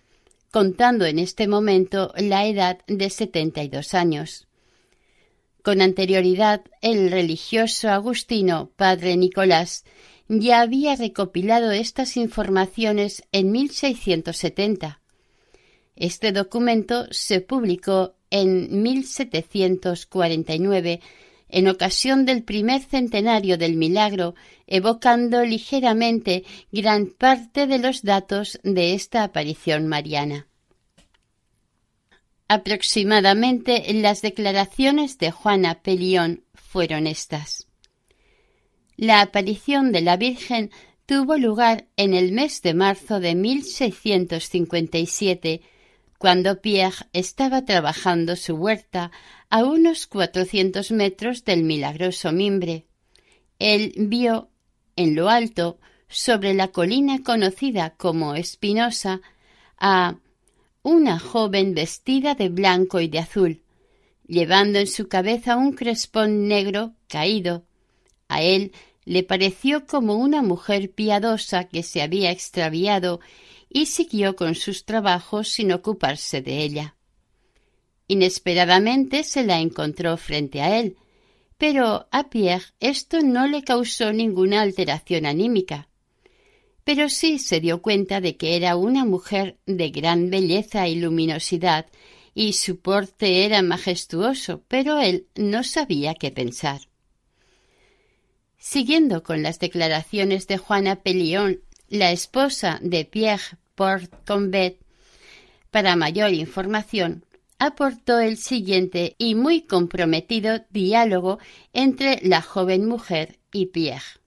contando 0.51 1.05
en 1.05 1.21
este 1.21 1.47
momento 1.47 2.12
la 2.17 2.47
edad 2.47 2.81
de 2.89 3.11
72 3.11 3.95
años. 3.95 4.49
Con 5.62 5.81
anterioridad, 5.81 6.62
el 6.81 7.12
religioso 7.12 7.91
agustino 7.91 8.73
padre 8.77 9.17
Nicolás 9.17 9.85
ya 10.29 10.62
había 10.62 10.97
recopilado 10.97 11.71
estas 11.71 12.17
informaciones 12.17 13.23
en 13.31 13.53
1670. 13.53 15.01
Este 15.95 16.33
documento 16.33 17.07
se 17.12 17.41
publicó 17.41 18.17
en 18.31 18.83
1749 18.83 21.01
en 21.48 21.68
ocasión 21.68 22.26
del 22.26 22.42
primer 22.42 22.82
centenario 22.82 23.56
del 23.59 23.76
milagro, 23.76 24.35
evocando 24.66 25.44
ligeramente 25.44 26.44
gran 26.72 27.06
parte 27.06 27.66
de 27.66 27.78
los 27.78 28.02
datos 28.02 28.59
de 28.62 28.94
esta 28.94 29.22
aparición 29.22 29.87
mariana. 29.87 30.46
Aproximadamente 32.48 33.92
las 33.94 34.22
declaraciones 34.22 35.18
de 35.18 35.32
Juana 35.32 35.82
Pelión 35.82 36.44
fueron 36.54 37.06
estas. 37.06 37.68
La 38.96 39.20
aparición 39.20 39.92
de 39.92 40.00
la 40.00 40.16
Virgen 40.16 40.70
tuvo 41.06 41.37
lugar 41.37 41.87
en 41.96 42.14
el 42.14 42.32
mes 42.32 42.62
de 42.62 42.74
marzo 42.74 43.20
de 43.20 43.35
1657, 43.35 45.61
cuando 46.18 46.61
Pierre 46.61 47.07
estaba 47.12 47.64
trabajando 47.64 48.37
su 48.37 48.55
huerta 48.55 49.11
a 49.50 49.64
unos 49.64 50.07
cuatrocientos 50.07 50.90
metros 50.90 51.44
del 51.44 51.62
milagroso 51.62 52.33
mimbre. 52.33 52.87
Él 53.59 53.92
vio 53.96 54.50
en 54.96 55.14
lo 55.14 55.29
alto, 55.29 55.79
sobre 56.09 56.55
la 56.55 56.68
colina 56.68 57.22
conocida 57.22 57.90
como 57.96 58.35
Espinosa, 58.35 59.20
a 59.79 60.16
una 60.83 61.18
joven 61.18 61.74
vestida 61.74 62.35
de 62.35 62.48
blanco 62.48 63.00
y 63.00 63.09
de 63.09 63.18
azul, 63.18 63.62
llevando 64.26 64.79
en 64.79 64.87
su 64.87 65.09
cabeza 65.09 65.57
un 65.57 65.72
crespón 65.72 66.48
negro 66.48 66.94
caído, 67.09 67.64
a 68.29 68.42
él 68.42 68.72
le 69.05 69.22
pareció 69.22 69.87
como 69.87 70.14
una 70.14 70.42
mujer 70.42 70.90
piadosa 70.90 71.64
que 71.64 71.83
se 71.83 72.02
había 72.02 72.31
extraviado 72.31 73.20
y 73.77 73.85
siguió 73.85 74.37
con 74.37 74.55
sus 74.55 74.87
trabajos 74.87 75.51
sin 75.51 75.71
ocuparse 75.71 76.41
de 76.41 76.62
ella. 76.62 76.97
Inesperadamente 78.09 79.23
se 79.23 79.45
la 79.45 79.61
encontró 79.61 80.17
frente 80.17 80.62
a 80.62 80.81
él, 80.81 80.97
pero 81.59 82.09
a 82.11 82.31
Pierre 82.31 82.65
esto 82.81 83.21
no 83.21 83.47
le 83.47 83.65
causó 83.65 84.15
ninguna 84.15 84.62
alteración 84.62 85.27
anímica. 85.27 85.91
Pero 86.85 87.11
sí 87.11 87.39
se 87.39 87.61
dio 87.61 87.83
cuenta 87.83 88.23
de 88.23 88.39
que 88.39 88.57
era 88.57 88.77
una 88.77 89.05
mujer 89.05 89.59
de 89.67 89.91
gran 89.91 90.31
belleza 90.31 90.89
y 90.89 90.95
luminosidad, 90.95 91.85
y 92.33 92.55
su 92.55 92.79
porte 92.79 93.45
era 93.45 93.61
majestuoso, 93.61 94.62
pero 94.69 95.01
él 95.01 95.27
no 95.35 95.62
sabía 95.65 96.15
qué 96.15 96.31
pensar. 96.31 96.81
Siguiendo 98.57 99.23
con 99.23 99.43
las 99.43 99.59
declaraciones 99.59 100.47
de 100.47 100.57
Juana 100.57 100.97
Pellion, 100.97 101.61
la 101.91 102.11
esposa 102.11 102.79
de 102.83 103.05
Pierre 103.05 103.59
Para 105.71 105.97
mayor 105.97 106.33
información, 106.33 107.25
aportó 107.59 108.19
el 108.19 108.39
siguiente 108.39 109.15
y 109.19 109.35
muy 109.35 109.62
comprometido 109.62 110.65
diálogo 110.71 111.39
entre 111.73 112.19
la 112.23 112.43
joven 112.43 112.87
mujer 112.87 113.39
y 113.53 113.67
Pierre. 113.67 114.21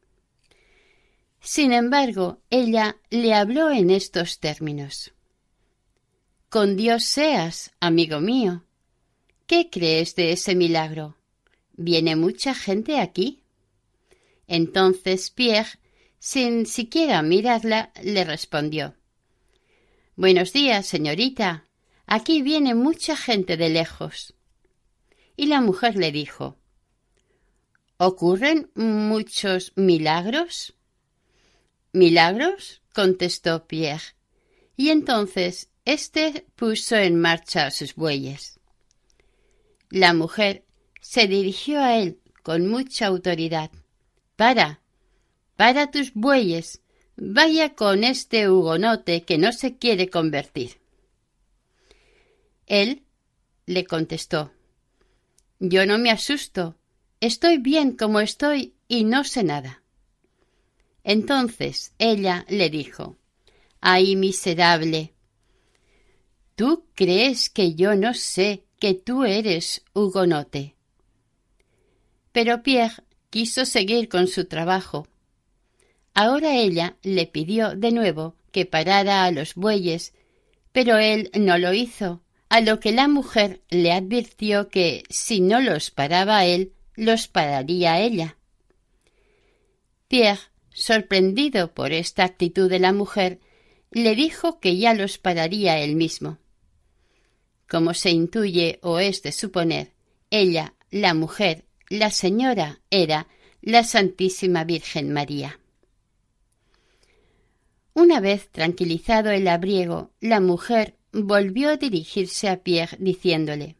Sin 1.42 1.74
embargo, 1.74 2.40
ella 2.50 2.98
le 3.10 3.34
habló 3.34 3.72
en 3.72 3.90
estos 3.90 4.40
términos. 4.40 5.14
Con 6.50 6.76
Dios 6.76 7.04
seas, 7.06 7.72
amigo 7.80 8.20
mío. 8.20 8.64
¿Qué 9.48 9.70
crees 9.72 10.16
de 10.16 10.32
ese 10.34 10.54
milagro? 10.56 11.18
¿Viene 11.74 12.16
mucha 12.16 12.54
gente 12.54 13.00
aquí? 13.00 13.42
Entonces 14.48 15.32
Pierre, 15.32 15.80
sin 16.20 16.66
siquiera 16.66 17.22
mirarla, 17.22 17.92
le 18.04 18.26
respondió 18.26 18.99
Buenos 20.20 20.52
días, 20.52 20.86
señorita. 20.86 21.64
Aquí 22.06 22.42
viene 22.42 22.76
mucha 22.76 23.16
gente 23.16 23.56
de 23.56 23.70
lejos. 23.70 24.34
Y 25.38 25.46
la 25.46 25.62
mujer 25.62 25.96
le 25.96 26.12
dijo 26.12 26.58
¿Ocurren 27.96 28.70
muchos 28.76 29.72
milagros? 29.78 30.76
¿Milagros? 31.94 32.82
contestó 32.94 33.66
Pierre. 33.66 34.14
Y 34.76 34.90
entonces 34.90 35.70
éste 35.86 36.46
puso 36.58 36.98
en 36.98 37.18
marcha 37.18 37.72
sus 37.72 37.96
bueyes. 37.96 38.60
La 39.90 40.14
mujer 40.14 40.66
se 41.00 41.28
dirigió 41.28 41.80
a 41.80 41.96
él 41.96 42.20
con 42.44 42.68
mucha 42.68 43.08
autoridad. 43.08 43.72
Para, 44.36 44.82
para 45.56 45.92
tus 45.92 46.14
bueyes, 46.14 46.82
vaya 47.22 47.76
con 47.76 48.04
este 48.04 48.50
hugonote 48.50 49.24
que 49.24 49.38
no 49.38 49.52
se 49.52 49.78
quiere 49.78 50.10
convertir. 50.10 50.80
Él 52.66 53.04
le 53.66 53.86
contestó 53.86 54.52
Yo 55.60 55.86
no 55.86 55.98
me 55.98 56.12
asusto, 56.12 56.78
estoy 57.20 57.58
bien 57.58 57.96
como 57.98 58.20
estoy 58.20 58.74
y 58.88 59.04
no 59.04 59.24
sé 59.24 59.44
nada. 59.44 59.84
Entonces 61.04 61.94
ella 61.98 62.46
le 62.50 62.70
dijo 62.70 63.18
Ay, 63.82 64.16
miserable. 64.16 65.14
¿Tú 66.56 66.86
crees 66.94 67.50
que 67.50 67.76
yo 67.76 67.96
no 67.96 68.14
sé 68.14 68.66
que 68.80 68.94
tú 68.94 69.24
eres 69.24 69.84
hugonote? 69.94 70.76
Pero 72.34 72.62
Pierre 72.62 73.04
quiso 73.30 73.66
seguir 73.66 74.10
con 74.10 74.28
su 74.28 74.46
trabajo. 74.46 75.08
Ahora 76.22 76.58
ella 76.58 76.98
le 77.02 77.28
pidió 77.28 77.78
de 77.78 77.94
nuevo 77.94 78.36
que 78.52 78.66
parara 78.66 79.24
a 79.24 79.32
los 79.32 79.56
bueyes, 79.56 80.14
pero 80.74 80.98
él 80.98 81.32
no 81.34 81.58
lo 81.58 81.72
hizo, 81.72 82.22
a 82.50 82.60
lo 82.60 82.82
que 82.82 82.92
la 82.92 83.08
mujer 83.08 83.62
le 83.70 83.94
advirtió 83.94 84.68
que 84.68 85.04
si 85.10 85.40
no 85.40 85.62
los 85.62 85.92
paraba 85.92 86.44
él, 86.44 86.74
los 86.98 87.30
pararía 87.30 88.02
ella. 88.02 88.36
Pierre, 90.10 90.42
sorprendido 90.74 91.74
por 91.74 91.94
esta 91.94 92.26
actitud 92.26 92.70
de 92.70 92.80
la 92.80 92.92
mujer, 92.92 93.40
le 93.90 94.14
dijo 94.14 94.60
que 94.60 94.76
ya 94.76 94.94
los 94.94 95.20
pararía 95.20 95.80
él 95.80 95.96
mismo. 95.96 96.38
Como 97.66 97.94
se 97.94 98.10
intuye 98.10 98.80
o 98.82 99.00
es 99.00 99.24
de 99.24 99.32
suponer, 99.32 99.94
ella, 100.32 100.74
la 100.92 101.14
mujer, 101.14 101.64
la 101.88 102.12
señora 102.12 102.82
era 102.90 103.28
la 103.62 103.86
Santísima 103.86 104.66
Virgen 104.66 105.14
María. 105.14 105.62
Una 108.00 108.22
vez 108.22 108.48
tranquilizado 108.50 109.30
el 109.30 109.46
abriego, 109.50 110.14
la 110.22 110.40
mujer 110.40 110.96
volvió 111.12 111.68
a 111.72 111.76
dirigirse 111.76 112.48
a 112.48 112.64
Pierre 112.64 112.96
diciéndole 112.98 113.76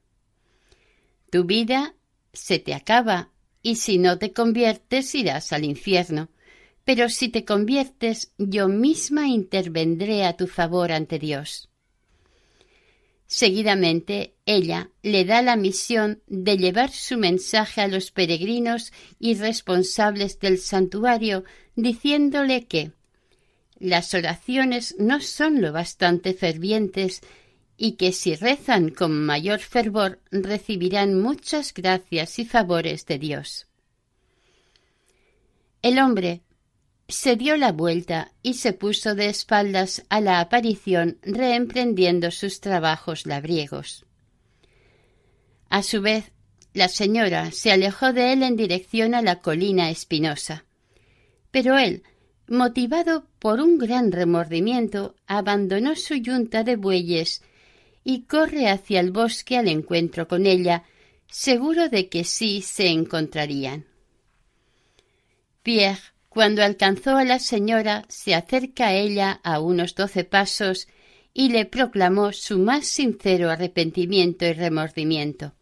Tu 1.32 1.46
vida 1.46 1.96
se 2.34 2.60
te 2.60 2.74
acaba 2.74 3.32
y 3.64 3.78
si 3.78 3.98
no 3.98 4.18
te 4.18 4.34
conviertes 4.34 5.16
irás 5.16 5.54
al 5.54 5.64
infierno, 5.64 6.28
pero 6.84 7.08
si 7.08 7.30
te 7.30 7.46
conviertes, 7.46 8.34
yo 8.38 8.68
misma 8.68 9.30
intervendré 9.30 10.26
a 10.26 10.36
tu 10.36 10.48
favor 10.48 10.92
ante 10.92 11.18
Dios. 11.18 11.70
Seguidamente, 13.26 14.36
ella 14.46 14.90
le 15.02 15.24
da 15.24 15.42
la 15.42 15.56
misión 15.56 16.22
de 16.28 16.58
llevar 16.58 16.92
su 16.92 17.18
mensaje 17.18 17.80
a 17.80 17.88
los 17.88 18.12
peregrinos 18.12 18.92
y 19.18 19.36
responsables 19.36 20.40
del 20.40 20.58
santuario, 20.58 21.46
diciéndole 21.78 22.68
que 22.68 22.99
las 23.80 24.14
oraciones 24.14 24.96
no 25.00 25.22
son 25.22 25.62
lo 25.62 25.72
bastante 25.72 26.34
fervientes 26.34 27.22
y 27.78 27.94
que 27.94 28.12
si 28.12 28.36
rezan 28.36 28.90
con 28.90 29.26
mayor 29.26 29.60
fervor 29.60 30.20
recibirán 30.32 31.20
muchas 31.20 31.74
gracias 31.74 32.38
y 32.40 32.46
favores 32.46 33.06
de 33.06 33.18
Dios. 33.20 33.68
El 35.82 35.98
hombre 36.00 36.42
se 37.08 37.38
dio 37.38 37.56
la 37.56 37.72
vuelta 37.72 38.34
y 38.44 38.56
se 38.56 38.74
puso 38.74 39.16
de 39.16 39.30
espaldas 39.30 40.06
a 40.10 40.20
la 40.20 40.42
aparición 40.42 41.18
reemprendiendo 41.24 42.32
sus 42.32 42.60
trabajos 42.60 43.26
labriegos. 43.26 44.06
A 45.70 45.82
su 45.82 46.02
vez, 46.02 46.32
la 46.74 46.88
señora 46.88 47.52
se 47.52 47.72
alejó 47.72 48.14
de 48.14 48.34
él 48.34 48.44
en 48.44 48.56
dirección 48.56 49.16
a 49.16 49.22
la 49.22 49.40
colina 49.40 49.90
espinosa. 49.90 50.66
Pero 51.50 51.78
él, 51.78 52.04
motivado 52.50 53.26
por 53.40 53.60
un 53.60 53.78
gran 53.78 54.12
remordimiento, 54.12 55.16
abandonó 55.28 55.96
su 55.96 56.16
yunta 56.16 56.64
de 56.64 56.76
bueyes 56.76 57.42
y 58.04 58.24
corre 58.24 58.70
hacia 58.70 59.00
el 59.00 59.12
bosque 59.12 59.58
al 59.58 59.68
encuentro 59.68 60.28
con 60.28 60.46
ella, 60.46 60.84
seguro 61.28 61.90
de 61.90 62.10
que 62.10 62.24
sí 62.24 62.62
se 62.62 62.88
encontrarían. 62.88 63.86
Pierre 65.64 66.02
cuando 66.30 66.64
alcanzó 66.64 67.18
a 67.18 67.26
la 67.26 67.40
señora, 67.40 68.06
se 68.08 68.36
acerca 68.36 68.88
a 68.88 68.94
ella 68.94 69.40
a 69.44 69.60
unos 69.60 69.96
doce 69.96 70.24
pasos 70.24 70.88
y 71.34 71.50
le 71.50 71.66
proclamó 71.66 72.32
su 72.34 72.60
más 72.60 72.86
sincero 72.86 73.50
arrepentimiento 73.50 74.46
y 74.46 74.54
remordimiento. 74.54 75.54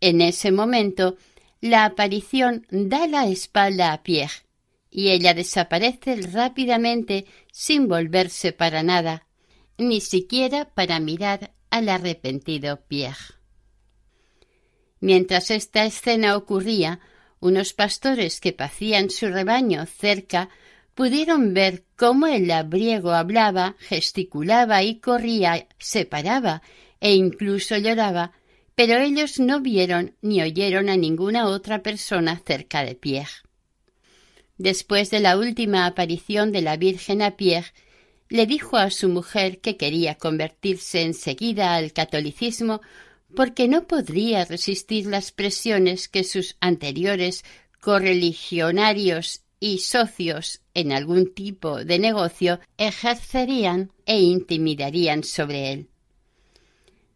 En 0.00 0.20
ese 0.20 0.52
momento, 0.52 1.16
la 1.60 1.86
aparición 1.86 2.66
da 2.70 3.06
la 3.06 3.26
espalda 3.26 3.92
a 3.92 4.02
Pierre 4.02 4.49
y 4.90 5.10
ella 5.10 5.34
desaparece 5.34 6.16
rápidamente 6.16 7.26
sin 7.52 7.88
volverse 7.88 8.52
para 8.52 8.82
nada, 8.82 9.26
ni 9.78 10.00
siquiera 10.00 10.70
para 10.74 11.00
mirar 11.00 11.52
al 11.70 11.88
arrepentido 11.88 12.80
Pierre. 12.88 13.34
Mientras 15.00 15.50
esta 15.50 15.84
escena 15.84 16.36
ocurría, 16.36 17.00
unos 17.40 17.72
pastores 17.72 18.40
que 18.40 18.52
pacían 18.52 19.08
su 19.08 19.28
rebaño 19.28 19.86
cerca 19.86 20.50
pudieron 20.94 21.54
ver 21.54 21.84
cómo 21.96 22.26
el 22.26 22.48
labriego 22.48 23.12
hablaba, 23.12 23.76
gesticulaba 23.78 24.82
y 24.82 24.98
corría, 24.98 25.66
se 25.78 26.04
paraba 26.04 26.62
e 27.00 27.14
incluso 27.14 27.78
lloraba, 27.78 28.32
pero 28.74 28.98
ellos 28.98 29.40
no 29.40 29.60
vieron 29.60 30.16
ni 30.20 30.42
oyeron 30.42 30.90
a 30.90 30.96
ninguna 30.96 31.46
otra 31.46 31.82
persona 31.82 32.42
cerca 32.44 32.84
de 32.84 32.94
Pierre. 32.94 33.30
Después 34.60 35.08
de 35.08 35.20
la 35.20 35.38
última 35.38 35.86
aparición 35.86 36.52
de 36.52 36.60
la 36.60 36.76
Virgen 36.76 37.22
a 37.22 37.30
Pierre, 37.38 37.72
le 38.28 38.44
dijo 38.44 38.76
a 38.76 38.90
su 38.90 39.08
mujer 39.08 39.62
que 39.62 39.78
quería 39.78 40.16
convertirse 40.16 41.00
enseguida 41.00 41.74
al 41.74 41.94
catolicismo 41.94 42.82
porque 43.34 43.68
no 43.68 43.86
podría 43.86 44.44
resistir 44.44 45.06
las 45.06 45.32
presiones 45.32 46.10
que 46.10 46.24
sus 46.24 46.58
anteriores 46.60 47.42
correligionarios 47.80 49.40
y 49.60 49.78
socios 49.78 50.60
en 50.74 50.92
algún 50.92 51.32
tipo 51.32 51.82
de 51.82 51.98
negocio 51.98 52.60
ejercerían 52.76 53.90
e 54.04 54.20
intimidarían 54.20 55.24
sobre 55.24 55.72
él. 55.72 55.88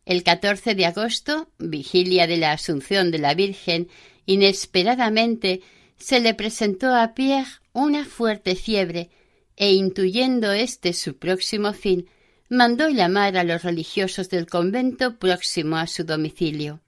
El 0.07 0.23
14 0.23 0.75
de 0.75 0.87
agosto, 0.87 1.51
vigilia 1.59 2.27
de 2.27 2.39
la 2.39 2.53
Asunción 2.53 3.11
de 3.11 3.19
la 3.19 3.35
Virgen, 3.35 3.89
inesperadamente 4.25 5.61
se 5.99 6.21
le 6.21 6.35
presentó 6.35 6.95
a 6.95 7.15
Pierre 7.15 7.51
una 7.73 8.05
fuerte 8.05 8.57
fiebre 8.57 9.11
e 9.57 9.73
intuyendo 9.73 10.53
este 10.53 10.93
su 10.93 11.17
próximo 11.17 11.73
fin, 11.73 12.09
mandó 12.49 12.89
llamar 12.89 13.37
a 13.37 13.45
los 13.45 13.63
religiosos 13.63 14.29
del 14.29 14.47
convento 14.47 15.19
próximo 15.19 15.77
a 15.77 15.87
su 15.87 16.05
domicilio. 16.05 16.81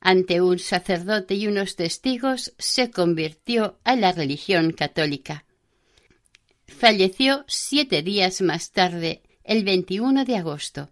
Ante 0.00 0.40
un 0.40 0.58
sacerdote 0.58 1.34
y 1.34 1.46
unos 1.46 1.76
testigos 1.76 2.52
se 2.58 2.90
convirtió 2.90 3.78
a 3.84 3.94
la 3.96 4.12
religión 4.12 4.72
católica. 4.72 5.44
Falleció 6.66 7.44
siete 7.46 8.02
días 8.02 8.42
más 8.42 8.72
tarde, 8.72 9.22
el 9.44 9.62
21 9.64 10.24
de 10.24 10.36
agosto. 10.36 10.90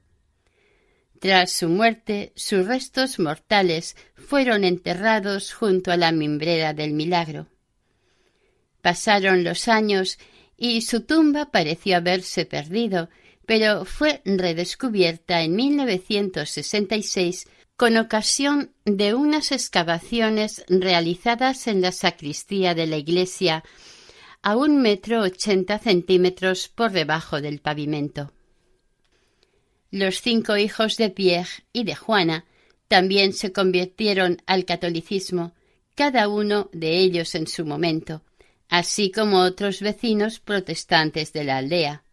Tras 1.21 1.53
su 1.53 1.69
muerte, 1.69 2.33
sus 2.35 2.67
restos 2.67 3.21
mortales 3.21 3.97
fueron 4.17 4.65
enterrados 4.65 5.53
junto 5.53 5.93
a 5.93 5.97
la 5.97 6.11
mimbrera 6.11 6.75
del 6.75 6.93
milagro. 6.93 7.47
Pasaron 8.83 9.45
los 9.45 9.69
años 9.69 10.19
y 10.57 10.83
su 10.83 11.03
tumba 11.03 11.53
pareció 11.53 11.97
haberse 11.97 12.45
perdido 12.45 13.09
pero 13.51 13.85
fue 13.85 14.23
redescubierta 14.25 15.43
en 15.43 15.57
1966 15.57 17.49
con 17.77 17.97
ocasión 17.97 18.71
de 18.85 19.13
unas 19.15 19.51
excavaciones 19.51 20.65
realizadas 20.69 21.67
en 21.67 21.81
la 21.81 21.91
sacristía 21.91 22.77
de 22.77 22.87
la 22.87 22.97
iglesia 22.97 23.65
a 24.41 24.55
un 24.55 24.81
metro 24.81 25.23
ochenta 25.23 25.81
centímetros 25.81 26.69
por 26.69 26.93
debajo 26.93 27.41
del 27.41 27.59
pavimento. 27.59 28.33
Los 29.91 30.21
cinco 30.21 30.57
hijos 30.57 30.97
de 30.97 31.11
Pierre 31.11 31.65
y 31.73 31.85
de 31.85 31.97
Juana 31.97 32.45
también 32.87 33.33
se 33.33 33.53
convirtieron 33.53 34.39
al 34.47 34.65
catolicismo, 34.65 35.53
cada 35.95 36.29
uno 36.29 36.71
de 36.73 36.99
ellos 36.99 37.35
en 37.35 37.47
su 37.47 37.67
momento, 37.67 38.23
así 38.69 39.11
como 39.11 39.41
otros 39.41 39.81
vecinos 39.81 40.39
protestantes 40.39 41.33
de 41.33 41.45
la 41.45 41.59
aldea. 41.59 42.05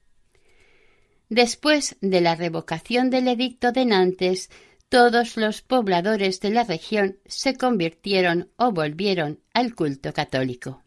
Después 1.30 1.98
de 2.02 2.22
la 2.22 2.36
revocación 2.36 3.10
del 3.10 3.28
edicto 3.28 3.72
de 3.72 3.86
Nantes, 3.86 4.50
todos 4.90 5.36
los 5.36 5.62
pobladores 5.62 6.40
de 6.40 6.50
la 6.50 6.64
región 6.64 7.20
se 7.26 7.58
convirtieron 7.58 8.50
o 8.56 8.72
volvieron 8.72 9.42
al 9.54 9.76
culto 9.76 10.14
católico. 10.14 10.84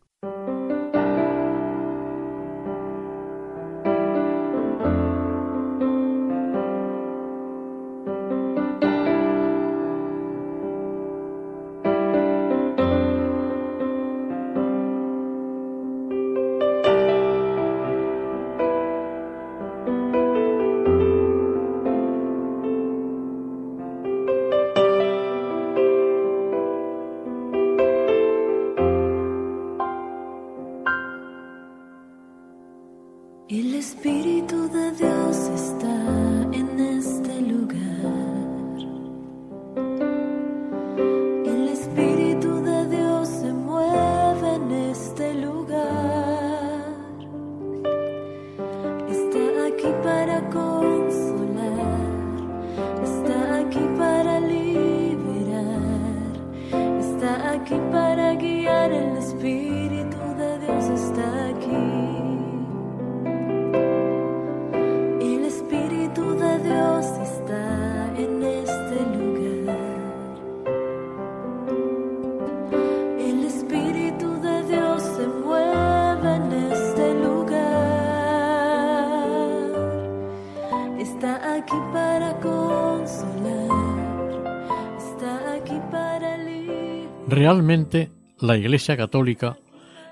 La 88.38 88.56
Iglesia 88.56 88.96
Católica 88.96 89.58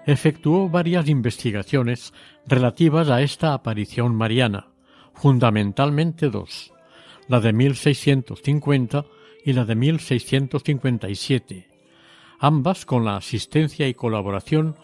efectuó 0.07 0.69
varias 0.69 1.09
investigaciones 1.09 2.13
relativas 2.47 3.11
a 3.11 3.23
esta 3.23 3.55
aparición 3.55 4.17
mariana, 4.17 4.67
fundamentalmente 5.15 6.31
dos, 6.31 6.73
la 7.29 7.39
de 7.39 7.53
1650 7.53 9.05
y 9.45 9.53
la 9.53 9.65
de 9.65 9.77
1657, 9.77 11.69
ambas 12.41 12.85
con 12.85 13.05
la 13.05 13.15
asistencia 13.15 13.87
y 13.87 13.95
colaboración 13.95 14.75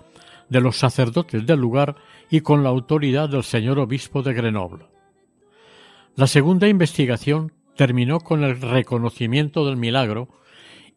de 0.49 0.61
los 0.61 0.77
sacerdotes 0.77 1.45
del 1.45 1.59
lugar 1.59 1.97
y 2.31 2.41
con 2.43 2.63
la 2.63 2.69
autoridad 2.69 3.29
del 3.29 3.43
señor 3.43 3.81
obispo 3.81 4.23
de 4.23 4.33
Grenoble. 4.33 4.87
La 6.15 6.29
segunda 6.29 6.69
investigación 6.69 7.53
terminó 7.75 8.21
con 8.21 8.45
el 8.45 8.61
reconocimiento 8.61 9.67
del 9.67 9.77
milagro 9.77 10.29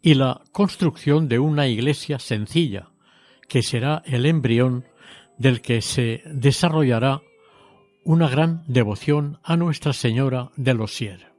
y 0.08 0.14
la 0.14 0.42
construcción 0.54 1.28
de 1.28 1.38
una 1.38 1.68
iglesia 1.68 2.18
sencilla, 2.18 2.92
que 3.50 3.62
será 3.62 4.04
el 4.06 4.26
embrión 4.26 4.86
del 5.38 5.60
que 5.60 5.82
se 5.82 6.24
desarrollará 6.28 7.22
una 8.06 8.30
gran 8.30 8.64
devoción 8.68 9.38
a 9.44 9.58
Nuestra 9.58 9.92
Señora 9.92 10.52
de 10.56 10.74
los 10.76 10.96
Sier. 10.96 11.34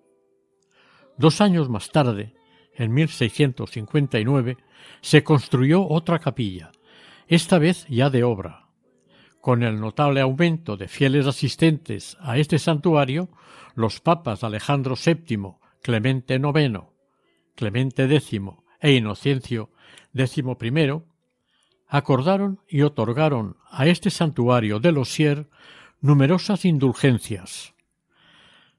Dos 1.17 1.41
años 1.41 1.71
más 1.71 1.89
tarde, 1.93 2.35
en 2.75 2.93
1659, 2.93 4.59
se 5.01 5.25
construyó 5.25 5.89
otra 5.89 6.19
capilla, 6.19 6.71
esta 7.27 7.59
vez 7.59 7.87
ya 7.89 8.11
de 8.11 8.23
obra. 8.23 8.69
Con 9.41 9.63
el 9.63 9.81
notable 9.81 10.21
aumento 10.21 10.77
de 10.77 10.89
fieles 10.89 11.27
asistentes 11.27 12.19
a 12.21 12.37
este 12.37 12.59
santuario, 12.59 13.31
los 13.75 14.01
papas 14.01 14.45
Alejandro 14.45 14.95
VII, 14.95 15.55
Clemente 15.81 16.35
IX, 16.35 16.98
Clemente 17.59 18.05
X 18.05 18.40
e 18.81 18.92
Inocencio 18.92 19.71
XI 20.14 21.03
acordaron 21.88 22.61
y 22.68 22.83
otorgaron 22.83 23.57
a 23.68 23.88
este 23.88 24.11
santuario 24.11 24.79
de 24.79 24.92
los 24.92 25.09
Sier 25.09 25.51
numerosas 26.01 26.64
indulgencias. 26.64 27.75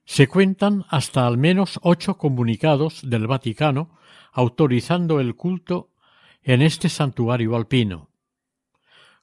Se 0.06 0.30
cuentan 0.30 0.86
hasta 0.88 1.28
al 1.28 1.38
menos 1.38 1.78
ocho 1.84 2.18
comunicados 2.18 3.02
del 3.04 3.28
Vaticano 3.28 4.00
autorizando 4.32 5.20
el 5.20 5.36
culto 5.36 5.92
en 6.42 6.62
este 6.62 6.88
santuario 6.88 7.58
alpino. 7.58 8.12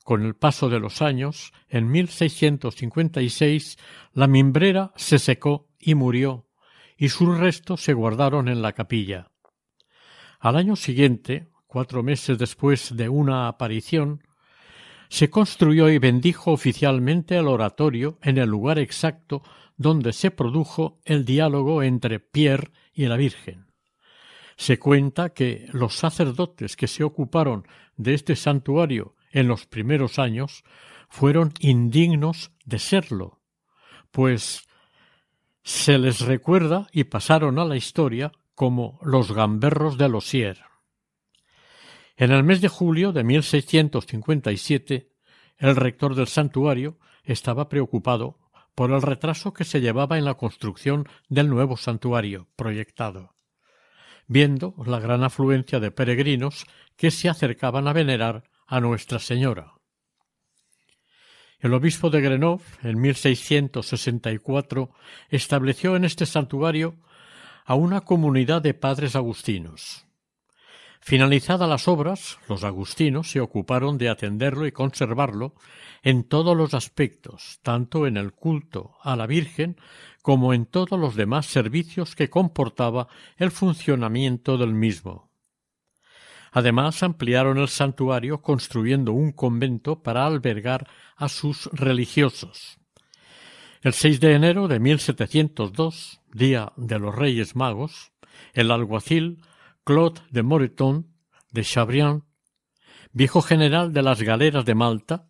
Con 0.05 0.23
el 0.23 0.37
paso 0.37 0.69
de 0.69 0.81
los 0.81 1.01
años, 1.01 1.55
en 1.71 1.91
1656, 1.91 3.79
la 4.13 4.27
mimbrera 4.27 4.93
se 4.97 5.19
secó 5.19 5.71
y 5.79 5.95
murió, 5.95 6.47
y 6.99 7.09
sus 7.09 7.39
restos 7.39 7.83
se 7.83 7.95
guardaron 7.95 8.49
en 8.49 8.61
la 8.61 8.75
capilla. 8.75 9.31
Al 10.47 10.55
año 10.55 10.77
siguiente, 10.77 11.49
cuatro 11.67 12.05
meses 12.05 12.39
después 12.39 12.97
de 12.97 13.09
una 13.09 13.49
aparición, 13.49 14.23
se 15.09 15.29
construyó 15.29 15.89
y 15.89 15.99
bendijo 15.99 16.53
oficialmente 16.53 17.37
el 17.37 17.49
oratorio 17.49 18.21
en 18.23 18.39
el 18.39 18.49
lugar 18.49 18.79
exacto 18.79 19.43
donde 19.77 20.13
se 20.13 20.31
produjo 20.31 21.01
el 21.05 21.25
diálogo 21.25 21.83
entre 21.83 22.21
Pierre 22.21 22.71
y 22.95 23.07
la 23.07 23.17
Virgen. 23.17 23.73
Se 24.57 24.79
cuenta 24.79 25.31
que 25.31 25.67
los 25.73 25.97
sacerdotes 25.97 26.77
que 26.77 26.87
se 26.87 27.03
ocuparon 27.03 27.67
de 27.97 28.15
este 28.15 28.37
santuario 28.37 29.17
en 29.33 29.49
los 29.49 29.67
primeros 29.67 30.21
años 30.21 30.63
fueron 31.09 31.55
indignos 31.59 32.53
de 32.65 32.79
serlo, 32.79 33.41
pues 34.13 34.69
se 35.65 35.99
les 35.99 36.21
recuerda 36.21 36.87
y 36.93 37.03
pasaron 37.03 37.59
a 37.59 37.65
la 37.65 37.77
historia 37.77 38.31
como 38.57 38.99
los 39.03 39.33
gamberros 39.33 39.99
de 39.99 40.09
Losier. 40.09 40.65
En 42.17 42.33
el 42.33 42.43
mes 42.43 42.63
de 42.63 42.69
julio 42.69 43.13
de 43.13 43.23
1657, 43.23 45.13
el 45.59 45.77
rector 45.77 46.15
del 46.15 46.27
santuario 46.27 46.99
estaba 47.23 47.69
preocupado 47.69 48.39
por 48.75 48.91
el 48.93 49.03
retraso 49.03 49.53
que 49.53 49.65
se 49.65 49.83
llevaba 49.83 50.17
en 50.17 50.25
la 50.25 50.35
construcción 50.35 51.07
del 51.29 51.51
nuevo 51.51 51.77
santuario 51.77 52.49
proyectado, 52.57 53.35
viendo 54.27 54.75
la 54.87 55.01
gran 55.01 55.23
afluencia 55.23 55.79
de 55.79 55.91
peregrinos 55.91 56.65
que 56.97 57.11
se 57.11 57.29
acercaban 57.29 57.87
a 57.89 57.93
venerar 57.93 58.45
a 58.67 58.81
Nuestra 58.81 59.19
Señora. 59.19 59.75
El 61.59 61.75
obispo 61.75 62.09
de 62.09 62.23
Grenoble, 62.23 62.65
en 62.83 63.01
1664, 63.01 64.91
estableció 65.29 65.95
en 65.97 66.07
este 66.07 66.25
santuario 66.25 66.97
a 67.67 67.75
una 67.75 68.01
comunidad 68.03 68.63
de 68.63 68.75
padres 68.75 69.17
agustinos. 69.17 70.07
Finalizadas 71.01 71.69
las 71.69 71.89
obras, 71.89 72.39
los 72.49 72.65
agustinos 72.65 73.31
se 73.31 73.41
ocuparon 73.41 73.99
de 73.99 74.09
atenderlo 74.09 74.67
y 74.67 74.73
conservarlo 74.73 75.55
en 76.03 76.25
todos 76.25 76.57
los 76.57 76.75
aspectos, 76.75 77.59
tanto 77.63 78.07
en 78.07 78.17
el 78.17 78.33
culto 78.33 78.97
a 79.03 79.17
la 79.17 79.27
Virgen 79.27 79.77
como 80.23 80.55
en 80.55 80.67
todos 80.67 80.99
los 80.99 81.15
demás 81.17 81.47
servicios 81.47 82.17
que 82.17 82.31
comportaba 82.31 83.09
el 83.37 83.51
funcionamiento 83.51 84.59
del 84.59 84.73
mismo. 84.73 85.31
Además, 86.53 87.03
ampliaron 87.03 87.59
el 87.59 87.69
santuario 87.69 88.43
construyendo 88.43 89.13
un 89.13 89.33
convento 89.33 90.03
para 90.03 90.25
albergar 90.25 90.89
a 91.17 91.29
sus 91.29 91.67
religiosos. 91.73 92.79
El 93.87 93.93
6 93.93 94.19
de 94.19 94.33
enero 94.33 94.67
de 94.67 94.81
1702, 94.81 96.21
día 96.33 96.73
de 96.77 96.99
los 96.99 97.15
Reyes 97.15 97.55
Magos, 97.55 98.11
el 98.53 98.73
alguacil 98.73 99.43
Claude 99.85 100.23
de 100.33 100.43
Moreton 100.43 101.07
de 101.53 101.63
Chabrian, 101.63 102.25
viejo 103.13 103.43
general 103.43 103.93
de 103.93 104.03
las 104.03 104.23
galeras 104.23 104.65
de 104.65 104.75
Malta, 104.75 105.29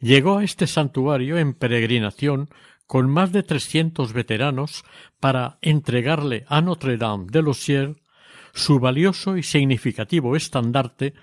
llegó 0.00 0.36
a 0.36 0.44
este 0.44 0.66
santuario 0.66 1.38
en 1.38 1.54
peregrinación 1.54 2.50
con 2.86 3.08
más 3.08 3.32
de 3.32 3.42
trescientos 3.42 4.12
veteranos 4.12 4.84
para 5.18 5.56
entregarle 5.62 6.44
a 6.48 6.60
Notre 6.60 6.98
Dame 6.98 7.28
de 7.30 7.40
Losier 7.40 7.96
su 8.52 8.80
valioso 8.80 9.38
y 9.38 9.42
significativo 9.42 10.36
estandarte, 10.36 11.14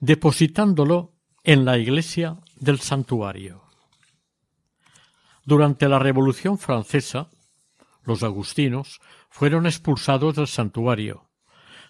depositándolo 0.00 1.12
en 1.44 1.66
la 1.66 1.76
iglesia 1.76 2.38
del 2.58 2.80
santuario. 2.80 3.65
Durante 5.46 5.88
la 5.88 5.98
Revolución 5.98 6.58
francesa, 6.58 7.30
los 8.04 8.22
agustinos 8.22 9.00
fueron 9.30 9.64
expulsados 9.64 10.36
del 10.36 10.46
santuario 10.46 11.26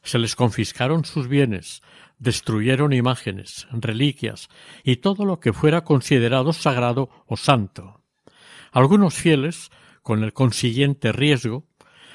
se 0.06 0.18
les 0.18 0.36
confiscaron 0.36 1.04
sus 1.04 1.26
bienes, 1.26 1.82
destruyeron 2.18 2.92
imágenes, 2.92 3.66
reliquias 3.72 4.48
y 4.84 4.96
todo 4.96 5.24
lo 5.24 5.40
que 5.40 5.52
fuera 5.52 5.82
considerado 5.82 6.52
sagrado 6.52 7.10
o 7.26 7.36
santo. 7.36 8.02
Algunos 8.70 9.14
fieles, 9.14 9.70
con 10.02 10.22
el 10.22 10.32
consiguiente 10.32 11.10
riesgo, 11.10 11.64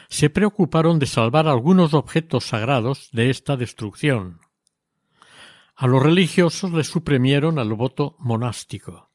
se 0.08 0.30
preocuparon 0.30 1.00
de 1.00 1.06
salvar 1.06 1.48
algunos 1.48 1.94
objetos 1.94 2.46
sagrados 2.46 3.10
de 3.12 3.30
esta 3.30 3.58
destrucción. 3.58 4.40
A 5.76 5.88
los 5.88 6.02
religiosos 6.02 6.72
les 6.72 6.88
suprimieron 6.88 7.60
el 7.60 7.74
voto 7.74 8.16
monástico. 8.20 9.11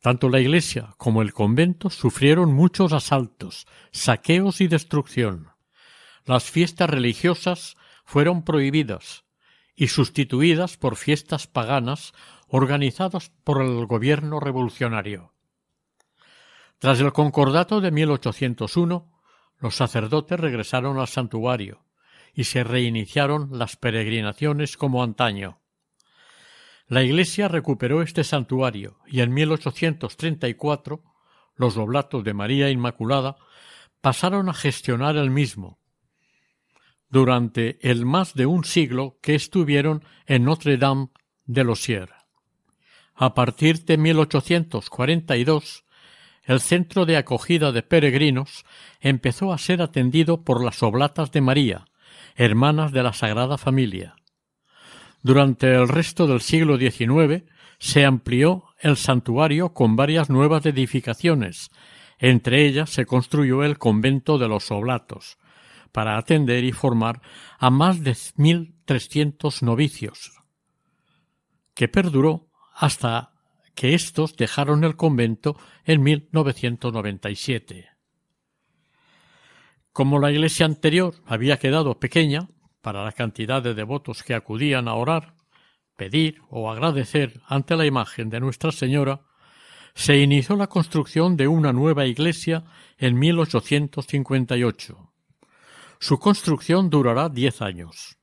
Tanto 0.00 0.28
la 0.28 0.40
iglesia 0.40 0.94
como 0.98 1.22
el 1.22 1.32
convento 1.32 1.90
sufrieron 1.90 2.52
muchos 2.52 2.92
asaltos, 2.92 3.66
saqueos 3.90 4.60
y 4.60 4.68
destrucción. 4.68 5.48
Las 6.24 6.50
fiestas 6.50 6.90
religiosas 6.90 7.76
fueron 8.04 8.44
prohibidas 8.44 9.24
y 9.74 9.88
sustituidas 9.88 10.76
por 10.76 10.96
fiestas 10.96 11.46
paganas 11.46 12.12
organizadas 12.48 13.30
por 13.44 13.62
el 13.62 13.86
gobierno 13.86 14.40
revolucionario. 14.40 15.34
Tras 16.78 17.00
el 17.00 17.12
concordato 17.12 17.80
de 17.80 17.90
1801, 17.90 19.12
los 19.58 19.74
sacerdotes 19.74 20.38
regresaron 20.38 20.98
al 20.98 21.08
santuario 21.08 21.84
y 22.34 22.44
se 22.44 22.64
reiniciaron 22.64 23.58
las 23.58 23.76
peregrinaciones 23.76 24.76
como 24.76 25.02
antaño. 25.02 25.60
La 26.88 27.02
Iglesia 27.02 27.48
recuperó 27.48 28.02
este 28.02 28.22
santuario 28.22 28.98
y 29.06 29.20
en 29.20 29.34
1834 29.34 31.02
los 31.56 31.76
oblatos 31.76 32.22
de 32.22 32.34
María 32.34 32.70
Inmaculada 32.70 33.36
pasaron 34.00 34.48
a 34.48 34.54
gestionar 34.54 35.16
el 35.16 35.30
mismo, 35.30 35.80
durante 37.08 37.78
el 37.88 38.04
más 38.04 38.34
de 38.34 38.46
un 38.46 38.64
siglo 38.64 39.18
que 39.20 39.34
estuvieron 39.34 40.04
en 40.26 40.44
Notre 40.44 40.76
Dame 40.76 41.08
de 41.44 41.64
Losier. 41.64 42.10
A 43.14 43.34
partir 43.34 43.84
de 43.84 43.96
1842, 43.96 45.84
el 46.44 46.60
centro 46.60 47.06
de 47.06 47.16
acogida 47.16 47.72
de 47.72 47.82
peregrinos 47.82 48.64
empezó 49.00 49.52
a 49.52 49.58
ser 49.58 49.82
atendido 49.82 50.44
por 50.44 50.62
las 50.62 50.82
Oblatas 50.82 51.32
de 51.32 51.40
María, 51.40 51.86
hermanas 52.36 52.92
de 52.92 53.02
la 53.02 53.12
Sagrada 53.12 53.58
Familia. 53.58 54.15
Durante 55.26 55.74
el 55.74 55.88
resto 55.88 56.28
del 56.28 56.40
siglo 56.40 56.78
XIX 56.78 57.42
se 57.80 58.04
amplió 58.04 58.66
el 58.78 58.96
santuario 58.96 59.74
con 59.74 59.96
varias 59.96 60.30
nuevas 60.30 60.64
edificaciones, 60.66 61.72
entre 62.20 62.64
ellas 62.64 62.90
se 62.90 63.06
construyó 63.06 63.64
el 63.64 63.76
convento 63.76 64.38
de 64.38 64.46
los 64.46 64.70
Oblatos, 64.70 65.36
para 65.90 66.16
atender 66.16 66.62
y 66.62 66.70
formar 66.70 67.22
a 67.58 67.70
más 67.70 68.04
de 68.04 68.12
1.300 68.12 69.62
novicios, 69.62 70.30
que 71.74 71.88
perduró 71.88 72.48
hasta 72.72 73.32
que 73.74 73.94
éstos 73.94 74.36
dejaron 74.36 74.84
el 74.84 74.94
convento 74.94 75.56
en 75.84 76.04
1997. 76.04 77.88
Como 79.92 80.20
la 80.20 80.30
iglesia 80.30 80.66
anterior 80.66 81.16
había 81.26 81.56
quedado 81.56 81.98
pequeña 81.98 82.48
para 82.86 83.02
la 83.02 83.10
cantidad 83.10 83.60
de 83.60 83.74
devotos 83.74 84.22
que 84.22 84.32
acudían 84.32 84.86
a 84.86 84.94
orar, 84.94 85.34
pedir 85.96 86.40
o 86.50 86.70
agradecer 86.70 87.40
ante 87.48 87.74
la 87.74 87.84
imagen 87.84 88.30
de 88.30 88.38
Nuestra 88.38 88.70
Señora, 88.70 89.22
se 89.96 90.18
inició 90.18 90.54
la 90.54 90.68
construcción 90.68 91.36
de 91.36 91.48
una 91.48 91.72
nueva 91.72 92.06
iglesia 92.06 92.62
en 92.96 93.18
1858. 93.18 95.12
Su 95.98 96.20
construcción 96.20 96.88
durará 96.88 97.28
diez 97.28 97.60
años. 97.60 98.18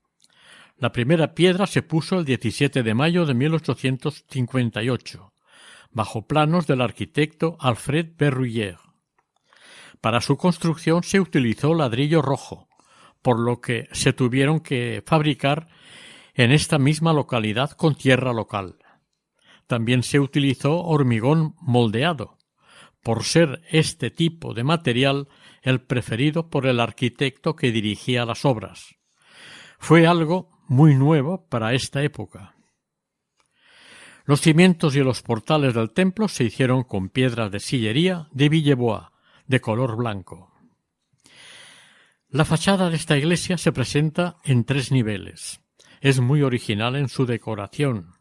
La 0.77 0.93
primera 0.93 1.33
piedra 1.33 1.67
se 1.67 1.81
puso 1.81 2.19
el 2.19 2.23
17 2.23 2.83
de 2.83 2.93
mayo 2.93 3.25
de 3.25 3.33
1858, 3.33 5.33
bajo 5.91 6.25
planos 6.25 6.67
del 6.67 6.79
arquitecto 6.79 7.57
Alfred 7.59 8.11
Berruyer. 8.17 8.77
Para 9.99 10.21
su 10.21 10.37
construcción 10.37 11.03
se 11.03 11.19
utilizó 11.19 11.73
ladrillo 11.73 12.21
rojo, 12.21 12.69
por 13.23 13.39
lo 13.39 13.59
que 13.59 13.87
se 13.91 14.13
tuvieron 14.13 14.59
que 14.59 15.01
fabricar 15.03 15.67
en 16.35 16.51
esta 16.51 16.77
misma 16.77 17.13
localidad 17.13 17.71
con 17.71 17.95
tierra 17.95 18.33
local. 18.33 18.77
También 19.65 20.03
se 20.03 20.19
utilizó 20.19 20.83
hormigón 20.83 21.55
moldeado, 21.59 22.37
por 23.01 23.23
ser 23.23 23.61
este 23.71 24.11
tipo 24.11 24.53
de 24.53 24.63
material 24.63 25.27
el 25.61 25.81
preferido 25.81 26.49
por 26.49 26.67
el 26.67 26.79
arquitecto 26.79 27.55
que 27.55 27.71
dirigía 27.71 28.25
las 28.25 28.45
obras. 28.45 28.95
Fue 29.79 30.05
algo 30.05 30.49
muy 30.67 30.95
nuevo 30.95 31.47
para 31.49 31.73
esta 31.73 32.03
época. 32.03 32.55
Los 34.25 34.41
cimientos 34.41 34.95
y 34.95 34.99
los 34.99 35.21
portales 35.21 35.73
del 35.73 35.91
templo 35.91 36.29
se 36.29 36.45
hicieron 36.45 36.83
con 36.83 37.09
piedras 37.09 37.51
de 37.51 37.59
sillería 37.59 38.27
de 38.31 38.47
Villebois, 38.47 39.03
de 39.47 39.59
color 39.59 39.97
blanco. 39.97 40.52
La 42.33 42.45
fachada 42.45 42.89
de 42.89 42.95
esta 42.95 43.15
iglesia 43.15 43.59
se 43.59 43.71
presenta 43.71 44.37
en 44.43 44.63
tres 44.63 44.91
niveles. 44.91 45.61
Es 46.01 46.19
muy 46.19 46.41
original 46.41 46.95
en 46.95 47.07
su 47.07 47.27
decoración. 47.27 48.15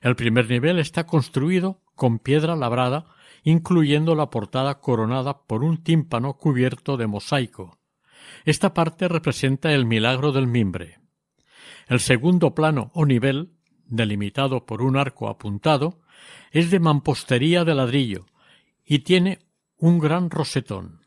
El 0.00 0.14
primer 0.14 0.48
nivel 0.48 0.78
está 0.78 1.06
construido 1.06 1.82
con 1.96 2.20
piedra 2.20 2.54
labrada, 2.54 3.06
incluyendo 3.42 4.14
la 4.14 4.30
portada 4.30 4.78
coronada 4.78 5.42
por 5.42 5.64
un 5.64 5.82
tímpano 5.82 6.34
cubierto 6.34 6.96
de 6.96 7.08
mosaico. 7.08 7.80
Esta 8.44 8.74
parte 8.74 9.08
representa 9.08 9.72
el 9.72 9.86
milagro 9.86 10.30
del 10.30 10.46
mimbre. 10.46 11.00
El 11.88 11.98
segundo 11.98 12.54
plano 12.54 12.92
o 12.94 13.06
nivel, 13.06 13.50
delimitado 13.86 14.66
por 14.66 14.82
un 14.82 14.96
arco 14.96 15.28
apuntado, 15.28 16.00
es 16.52 16.70
de 16.70 16.78
mampostería 16.78 17.64
de 17.64 17.74
ladrillo 17.74 18.24
y 18.86 19.00
tiene 19.00 19.40
un 19.78 19.98
gran 19.98 20.30
rosetón. 20.30 21.00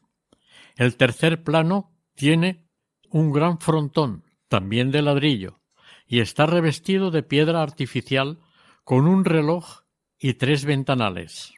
El 0.76 0.98
tercer 0.98 1.42
plano 1.42 1.95
tiene 2.16 2.66
un 3.10 3.32
gran 3.32 3.60
frontón, 3.60 4.24
también 4.48 4.92
de 4.92 5.02
ladrillo, 5.02 5.60
y 6.08 6.20
está 6.20 6.46
revestido 6.46 7.12
de 7.12 7.24
piedra 7.24 7.62
artificial 7.62 8.40
con 8.84 9.08
un 9.08 9.26
reloj 9.26 9.82
y 10.18 10.36
tres 10.36 10.66
ventanales. 10.66 11.54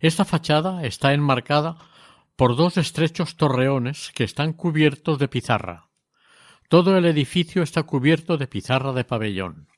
Esta 0.00 0.24
fachada 0.24 0.84
está 0.84 1.12
enmarcada 1.12 1.76
por 2.36 2.56
dos 2.56 2.76
estrechos 2.76 3.36
torreones 3.36 4.10
que 4.14 4.24
están 4.24 4.52
cubiertos 4.52 5.18
de 5.18 5.28
pizarra. 5.28 5.90
Todo 6.68 6.96
el 6.96 7.04
edificio 7.04 7.62
está 7.62 7.84
cubierto 7.84 8.36
de 8.36 8.48
pizarra 8.48 8.92
de 8.92 9.04
pabellón. 9.04 9.68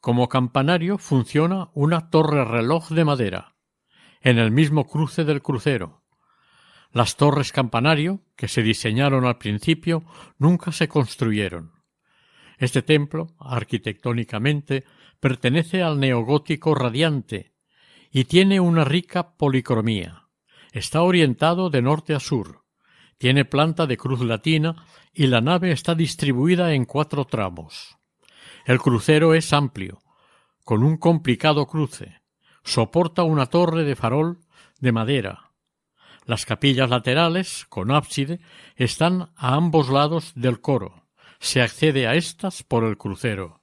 Como 0.00 0.28
campanario 0.28 0.98
funciona 0.98 1.70
una 1.74 2.10
torre 2.10 2.44
reloj 2.44 2.90
de 2.90 3.04
madera, 3.04 3.56
en 4.20 4.38
el 4.38 4.50
mismo 4.50 4.86
cruce 4.86 5.24
del 5.24 5.42
crucero. 5.42 5.99
Las 6.92 7.16
torres 7.16 7.52
campanario, 7.52 8.20
que 8.36 8.48
se 8.48 8.62
diseñaron 8.62 9.24
al 9.24 9.38
principio, 9.38 10.02
nunca 10.38 10.72
se 10.72 10.88
construyeron. 10.88 11.72
Este 12.58 12.82
templo, 12.82 13.28
arquitectónicamente, 13.38 14.84
pertenece 15.20 15.82
al 15.82 16.00
neogótico 16.00 16.74
radiante 16.74 17.52
y 18.10 18.24
tiene 18.24 18.58
una 18.58 18.84
rica 18.84 19.36
policromía. 19.36 20.28
Está 20.72 21.02
orientado 21.02 21.70
de 21.70 21.80
norte 21.80 22.14
a 22.14 22.20
sur. 22.20 22.64
Tiene 23.18 23.44
planta 23.44 23.86
de 23.86 23.96
cruz 23.96 24.20
latina 24.20 24.84
y 25.12 25.26
la 25.26 25.40
nave 25.40 25.72
está 25.72 25.94
distribuida 25.94 26.74
en 26.74 26.86
cuatro 26.86 27.24
tramos. 27.24 27.96
El 28.66 28.80
crucero 28.80 29.34
es 29.34 29.52
amplio, 29.52 30.02
con 30.64 30.82
un 30.82 30.96
complicado 30.96 31.66
cruce. 31.66 32.20
Soporta 32.64 33.22
una 33.22 33.46
torre 33.46 33.84
de 33.84 33.96
farol 33.96 34.40
de 34.80 34.92
madera. 34.92 35.49
Las 36.30 36.46
capillas 36.46 36.88
laterales, 36.88 37.66
con 37.68 37.90
ábside, 37.90 38.38
están 38.76 39.32
a 39.34 39.56
ambos 39.56 39.88
lados 39.88 40.30
del 40.36 40.60
coro 40.60 41.00
se 41.40 41.60
accede 41.60 42.06
a 42.06 42.14
estas 42.14 42.62
por 42.62 42.84
el 42.84 42.96
crucero. 42.96 43.62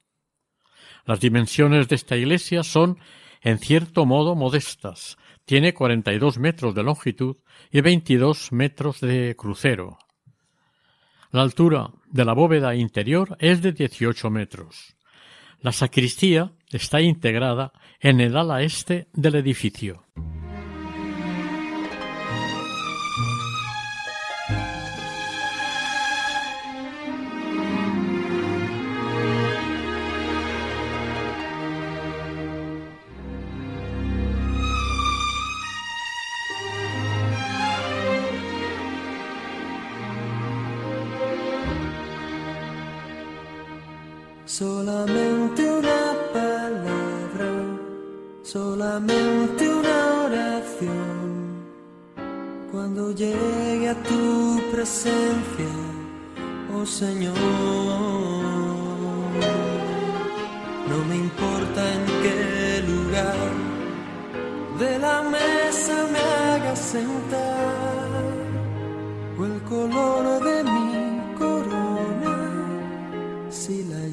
Las 1.05 1.21
dimensiones 1.21 1.87
de 1.87 1.95
esta 1.95 2.17
iglesia 2.17 2.63
son, 2.63 2.99
en 3.41 3.59
cierto 3.59 4.05
modo, 4.05 4.35
modestas. 4.35 5.17
Tiene 5.45 5.73
cuarenta 5.73 6.11
y 6.11 6.19
dos 6.19 6.39
metros 6.39 6.75
de 6.75 6.83
longitud 6.83 7.37
y 7.71 7.79
veintidós 7.79 8.51
metros 8.51 8.99
de 8.99 9.33
crucero. 9.37 9.97
La 11.31 11.43
altura 11.43 11.91
de 12.07 12.25
la 12.25 12.33
bóveda 12.33 12.75
interior 12.75 13.37
es 13.39 13.61
de 13.61 13.71
dieciocho 13.71 14.29
metros. 14.29 14.97
La 15.61 15.71
sacristía 15.71 16.51
está 16.69 16.99
integrada 16.99 17.71
en 18.01 18.19
el 18.19 18.35
ala 18.35 18.61
este 18.61 19.07
del 19.13 19.35
edificio. 19.35 20.03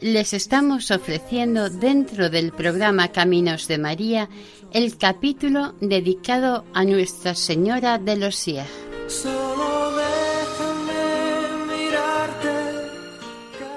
les 0.00 0.34
estamos 0.34 0.90
ofreciendo 0.90 1.70
dentro 1.70 2.28
del 2.28 2.52
programa 2.52 3.08
Caminos 3.08 3.66
de 3.66 3.78
María 3.78 4.28
el 4.72 4.98
capítulo 4.98 5.74
dedicado 5.80 6.64
a 6.74 6.84
Nuestra 6.84 7.34
Señora 7.34 7.98
de 7.98 8.16
los 8.16 8.36
Sieg. 8.36 8.66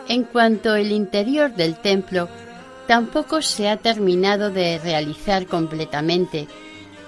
En 0.10 0.24
cuanto 0.24 0.74
al 0.74 0.92
interior 0.92 1.54
del 1.54 1.78
templo, 1.78 2.28
tampoco 2.88 3.42
se 3.42 3.70
ha 3.70 3.78
terminado 3.78 4.50
de 4.50 4.80
realizar 4.80 5.46
completamente. 5.46 6.48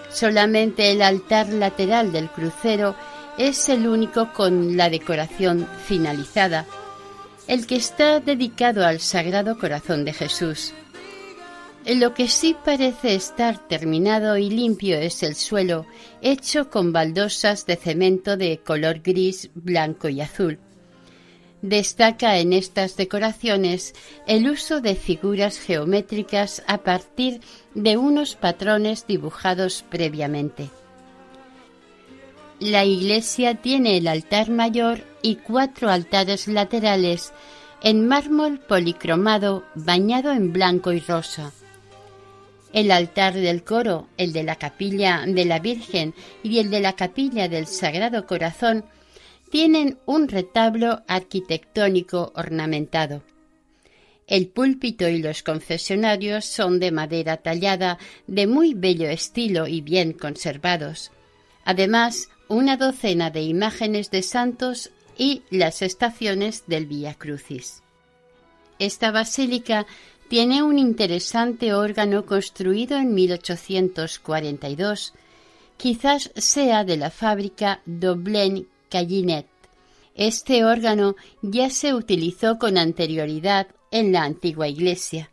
Solamente 0.09 0.91
el 0.91 1.01
altar 1.01 1.49
lateral 1.49 2.12
del 2.12 2.30
crucero 2.30 2.95
es 3.38 3.68
el 3.70 3.88
único 3.88 4.32
con 4.34 4.78
la 4.78 4.89
decoración 4.89 5.68
finalizada 5.86 6.66
el 7.52 7.68
que 7.68 7.76
está 7.76 8.22
dedicado 8.22 8.86
al 8.86 9.02
Sagrado 9.02 9.60
Corazón 9.60 10.06
de 10.06 10.14
Jesús. 10.14 10.74
Lo 11.86 12.14
que 12.14 12.30
sí 12.30 12.56
parece 12.64 13.14
estar 13.14 13.68
terminado 13.68 14.38
y 14.38 14.49
limpio 14.49 14.97
es 14.97 15.22
el 15.22 15.36
suelo, 15.36 15.86
hecho 16.22 16.70
con 16.70 16.93
baldosas 16.93 17.66
de 17.66 17.76
cemento 17.76 18.38
de 18.38 18.60
color 18.60 19.02
gris, 19.02 19.49
blanco 19.54 20.08
y 20.08 20.22
azul. 20.22 20.60
Destaca 21.62 22.38
en 22.38 22.54
estas 22.54 22.95
decoraciones 22.95 23.95
el 24.28 24.49
uso 24.49 24.80
de 24.80 24.95
figuras 24.95 25.60
geométricas 25.60 26.64
a 26.68 26.78
partir 26.78 27.41
de 27.76 27.97
unos 27.97 28.38
patrones 28.38 29.08
dibujados 29.08 29.84
previamente. 29.89 30.70
La 32.62 32.86
iglesia 32.86 33.55
tiene 33.55 33.97
el 33.97 34.07
altar 34.07 34.51
mayor 34.51 34.99
y 35.24 35.38
cuatro 35.38 35.89
altares 35.89 36.47
laterales 36.47 37.34
en 37.82 38.07
mármol 38.07 38.59
policromado 38.59 39.64
bañado 39.74 40.32
en 40.32 40.53
blanco 40.53 40.91
y 40.91 40.99
rosa. 40.99 41.53
El 42.72 42.91
altar 42.91 43.34
del 43.34 43.64
coro, 43.64 44.09
el 44.16 44.32
de 44.32 44.43
la 44.43 44.57
capilla 44.57 45.24
de 45.26 45.43
la 45.43 45.57
Virgen 45.57 46.14
y 46.43 46.59
el 46.59 46.70
de 46.70 46.82
la 46.82 46.93
capilla 46.93 47.49
del 47.49 47.66
Sagrado 47.66 48.28
Corazón 48.28 48.86
tienen 49.49 49.97
un 50.05 50.28
retablo 50.28 51.01
arquitectónico 51.07 52.32
ornamentado. 52.36 53.24
El 54.28 54.49
púlpito 54.49 55.09
y 55.09 55.18
los 55.18 55.41
confesionarios 55.41 56.45
son 56.45 56.80
de 56.80 56.91
madera 56.91 57.38
tallada 57.38 57.97
de 58.28 58.45
muy 58.45 58.76
bello 58.76 59.09
estilo 59.09 59.66
y 59.66 59.82
bien 59.82 60.14
conservados. 60.14 61.12
Además, 61.66 62.30
una 62.52 62.76
docena 62.76 63.32
de 63.32 63.43
imágenes 63.43 64.12
de 64.12 64.22
santos 64.22 64.91
y 65.18 65.43
las 65.49 65.82
estaciones 65.82 66.66
del 66.68 66.86
Vía 66.86 67.14
Crucis. 67.14 67.82
Esta 68.78 69.12
basílica 69.12 69.88
tiene 70.28 70.62
un 70.62 70.78
interesante 70.78 71.74
órgano 71.74 72.26
construido 72.26 72.97
en 72.97 73.14
1842, 73.14 75.14
quizás 75.78 76.30
sea 76.36 76.84
de 76.84 76.97
la 76.97 77.10
fábrica 77.10 77.80
Doblen 77.86 78.68
Callinet. 78.89 79.47
Este 80.16 80.66
órgano 80.66 81.16
ya 81.41 81.70
se 81.70 81.93
utilizó 81.93 82.60
con 82.60 82.78
anterioridad 82.78 83.68
en 83.91 84.12
la 84.12 84.24
antigua 84.24 84.68
iglesia. 84.68 85.32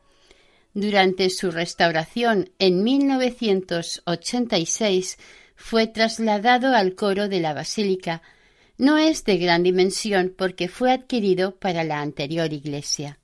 Durante 0.72 1.30
su 1.30 1.50
restauración 1.50 2.50
en 2.60 2.84
1986 2.84 5.18
fue 5.58 5.86
trasladado 5.88 6.74
al 6.74 6.94
coro 6.94 7.28
de 7.28 7.40
la 7.40 7.52
basílica, 7.52 8.22
no 8.78 8.96
es 8.96 9.24
de 9.24 9.36
gran 9.38 9.64
dimensión 9.64 10.32
porque 10.34 10.68
fue 10.68 10.92
adquirido 10.92 11.56
para 11.56 11.82
la 11.82 12.00
anterior 12.00 12.52
iglesia. 12.52 13.18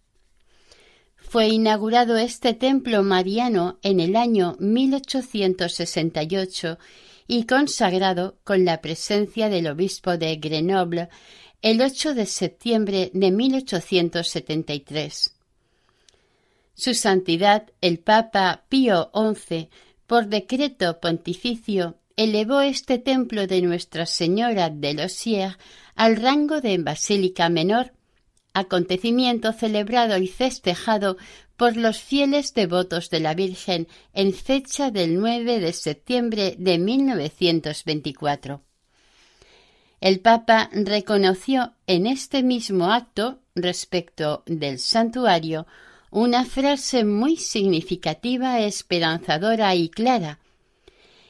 Fue 1.16 1.46
inaugurado 1.46 2.16
este 2.18 2.52
templo 2.52 3.04
mariano 3.04 3.78
en 3.82 4.00
el 4.00 4.16
año 4.16 4.56
1868 4.58 6.76
y 7.28 7.46
consagrado 7.46 8.36
con 8.42 8.64
la 8.64 8.80
presencia 8.82 9.48
del 9.48 9.68
obispo 9.68 10.16
de 10.18 10.34
Grenoble 10.36 11.08
el 11.62 11.80
8 11.80 12.14
de 12.14 12.26
septiembre 12.26 13.12
de 13.14 13.30
1873. 13.30 15.36
Su 16.74 16.94
Santidad 16.94 17.70
el 17.80 18.00
Papa 18.00 18.64
Pío 18.68 19.12
XI, 19.14 19.68
por 20.06 20.26
decreto 20.26 20.98
pontificio, 21.00 21.96
elevó 22.16 22.60
este 22.60 22.98
templo 22.98 23.46
de 23.46 23.60
Nuestra 23.62 24.06
Señora 24.06 24.70
de 24.70 24.94
los 24.94 25.12
Sier 25.12 25.58
al 25.96 26.16
rango 26.16 26.60
de 26.60 26.78
basílica 26.78 27.48
menor, 27.48 27.92
acontecimiento 28.52 29.52
celebrado 29.52 30.16
y 30.18 30.28
festejado 30.28 31.16
por 31.56 31.76
los 31.76 31.98
fieles 31.98 32.54
devotos 32.54 33.10
de 33.10 33.20
la 33.20 33.34
Virgen 33.34 33.88
en 34.12 34.32
fecha 34.32 34.90
del 34.90 35.18
9 35.18 35.60
de 35.60 35.72
septiembre 35.72 36.54
de 36.58 36.78
1924. 36.78 38.62
El 40.00 40.20
Papa 40.20 40.68
reconoció 40.72 41.72
en 41.86 42.06
este 42.06 42.42
mismo 42.42 42.92
acto, 42.92 43.40
respecto 43.54 44.42
del 44.46 44.78
santuario, 44.78 45.66
una 46.10 46.44
frase 46.44 47.04
muy 47.04 47.36
significativa, 47.36 48.60
esperanzadora 48.60 49.74
y 49.74 49.88
clara, 49.88 50.38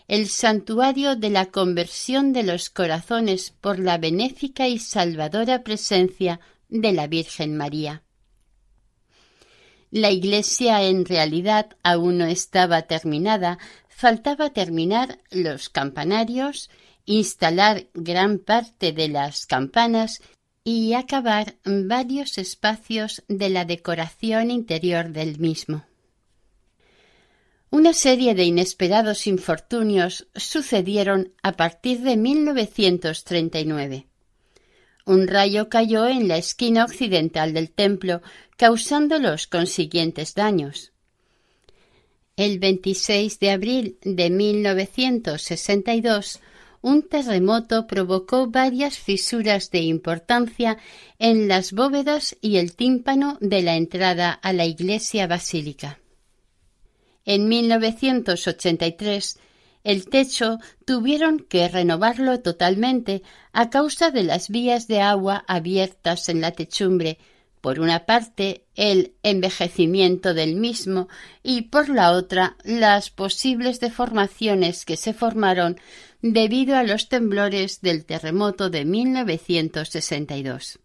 el 0.07 0.29
santuario 0.29 1.17
de 1.17 1.31
la 1.31 1.47
conversión 1.47 2.33
de 2.33 2.43
los 2.43 2.69
corazones 2.71 3.55
por 3.61 3.79
la 3.79 3.99
benéfica 3.99 4.69
y 4.69 4.79
salvadora 4.79 5.63
presencia 5.63 6.41
de 6.69 6.93
la 6.93 7.07
Virgen 7.07 7.57
María. 7.57 8.03
La 9.91 10.11
iglesia 10.11 10.83
en 10.83 11.05
realidad 11.05 11.77
aún 11.83 12.19
no 12.19 12.27
estaba 12.27 12.83
terminada, 12.83 13.59
faltaba 13.89 14.51
terminar 14.51 15.21
los 15.31 15.69
campanarios, 15.69 16.69
instalar 17.07 17.87
gran 17.95 18.39
parte 18.39 18.93
de 18.93 19.09
las 19.09 19.47
campanas 19.47 20.21
y 20.65 20.95
acabar 20.95 21.55
varios 21.65 22.39
espacios 22.39 23.23
de 23.29 23.51
la 23.51 23.65
decoración 23.65 24.51
interior 24.51 25.11
del 25.11 25.39
mismo. 25.39 25.85
Una 27.75 27.93
serie 27.93 28.35
de 28.37 28.45
inesperados 28.45 29.27
infortunios 29.27 30.29
sucedieron 30.37 31.33
a 31.43 31.57
partir 31.57 32.03
de 32.03 32.17
1939. 32.17 34.07
Un 35.07 35.27
rayo 35.27 35.69
cayó 35.69 36.07
en 36.07 36.29
la 36.29 36.37
esquina 36.37 36.85
occidental 36.85 37.53
del 37.53 37.73
templo, 37.73 38.23
causando 38.57 39.19
los 39.19 39.49
consiguientes 39.49 40.37
daños. 40.37 40.93
El 42.37 42.61
26 42.61 43.41
de 43.41 43.51
abril 43.51 43.99
de 44.03 44.31
1962, 44.31 46.39
un 46.81 47.03
terremoto 47.03 47.89
provocó 47.89 48.47
varias 48.47 48.99
fisuras 48.99 49.73
de 49.73 49.81
importancia 49.81 50.79
en 51.19 51.49
las 51.49 51.73
bóvedas 51.73 52.37
y 52.41 52.59
el 52.59 52.77
tímpano 52.77 53.37
de 53.41 53.63
la 53.63 53.75
entrada 53.75 54.31
a 54.31 54.53
la 54.53 54.65
iglesia 54.65 55.27
basílica. 55.27 55.99
En 57.25 57.49
1983 57.49 59.39
el 59.85 60.09
techo 60.09 60.59
tuvieron 60.87 61.39
que 61.41 61.69
renovarlo 61.69 62.41
totalmente 62.41 63.23
a 63.53 63.69
causa 63.69 64.11
de 64.11 64.23
las 64.23 64.49
vías 64.49 64.89
de 64.89 65.03
agua 65.03 65.45
abiertas 65.47 66.31
en 66.31 66.41
la 66.41 66.53
techumbre, 66.53 67.19
por 67.61 67.81
una 67.81 68.07
parte 68.07 68.65
el 68.75 69.15
envejecimiento 69.23 70.35
del 70.35 70.55
mismo 70.55 71.09
y 71.43 71.63
por 71.63 71.89
la 71.89 72.13
otra 72.13 72.57
las 72.63 73.11
posibles 73.11 73.81
deformaciones 73.81 74.85
que 74.85 74.97
se 74.97 75.15
formaron 75.15 75.79
debido 76.21 76.77
a 76.77 76.83
los 76.83 77.09
temblores 77.09 77.81
del 77.81 78.05
terremoto 78.05 78.71
de 78.71 78.85
1962. 78.85 80.79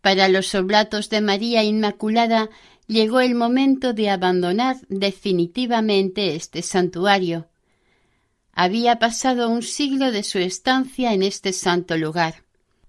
Para 0.00 0.28
los 0.28 0.54
oblatos 0.54 1.10
de 1.10 1.20
María 1.20 1.64
Inmaculada 1.64 2.48
llegó 2.88 3.20
el 3.20 3.34
momento 3.34 3.92
de 3.92 4.10
abandonar 4.10 4.78
definitivamente 4.88 6.34
este 6.34 6.62
santuario. 6.62 7.46
Había 8.52 8.98
pasado 8.98 9.48
un 9.50 9.62
siglo 9.62 10.10
de 10.10 10.24
su 10.24 10.38
estancia 10.38 11.12
en 11.12 11.22
este 11.22 11.52
santo 11.52 11.96
lugar. 11.96 12.42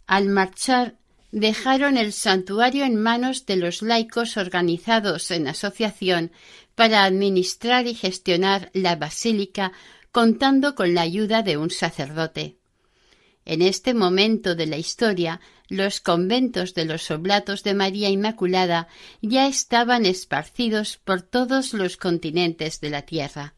Al 0.08 0.30
marchar, 0.30 0.96
dejaron 1.32 1.98
el 1.98 2.14
santuario 2.14 2.86
en 2.86 2.96
manos 2.96 3.46
de 3.46 3.58
los 3.58 3.84
laicos 3.84 4.38
organizados 4.38 5.30
en 5.30 5.48
asociación 5.48 6.32
para 6.74 7.04
administrar 7.04 7.86
y 7.86 7.94
gestionar 7.94 8.72
la 8.74 8.96
basílica 8.96 9.74
contando 10.12 10.74
con 10.74 10.96
la 10.96 11.02
ayuda 11.02 11.44
de 11.44 11.58
un 11.58 11.70
sacerdote. 11.70 12.58
En 13.50 13.64
este 13.64 13.96
momento 13.96 14.54
de 14.54 14.68
la 14.68 14.78
historia, 14.78 15.42
los 15.70 16.02
conventos 16.02 16.76
de 16.76 16.86
los 16.86 17.10
Oblatos 17.10 17.64
de 17.64 17.74
María 17.74 18.08
Inmaculada 18.08 18.88
ya 19.24 19.48
estaban 19.48 20.06
esparcidos 20.06 20.98
por 20.98 21.24
todos 21.24 21.74
los 21.74 21.98
continentes 21.98 22.80
de 22.80 22.92
la 22.92 23.02
tierra. 23.02 23.56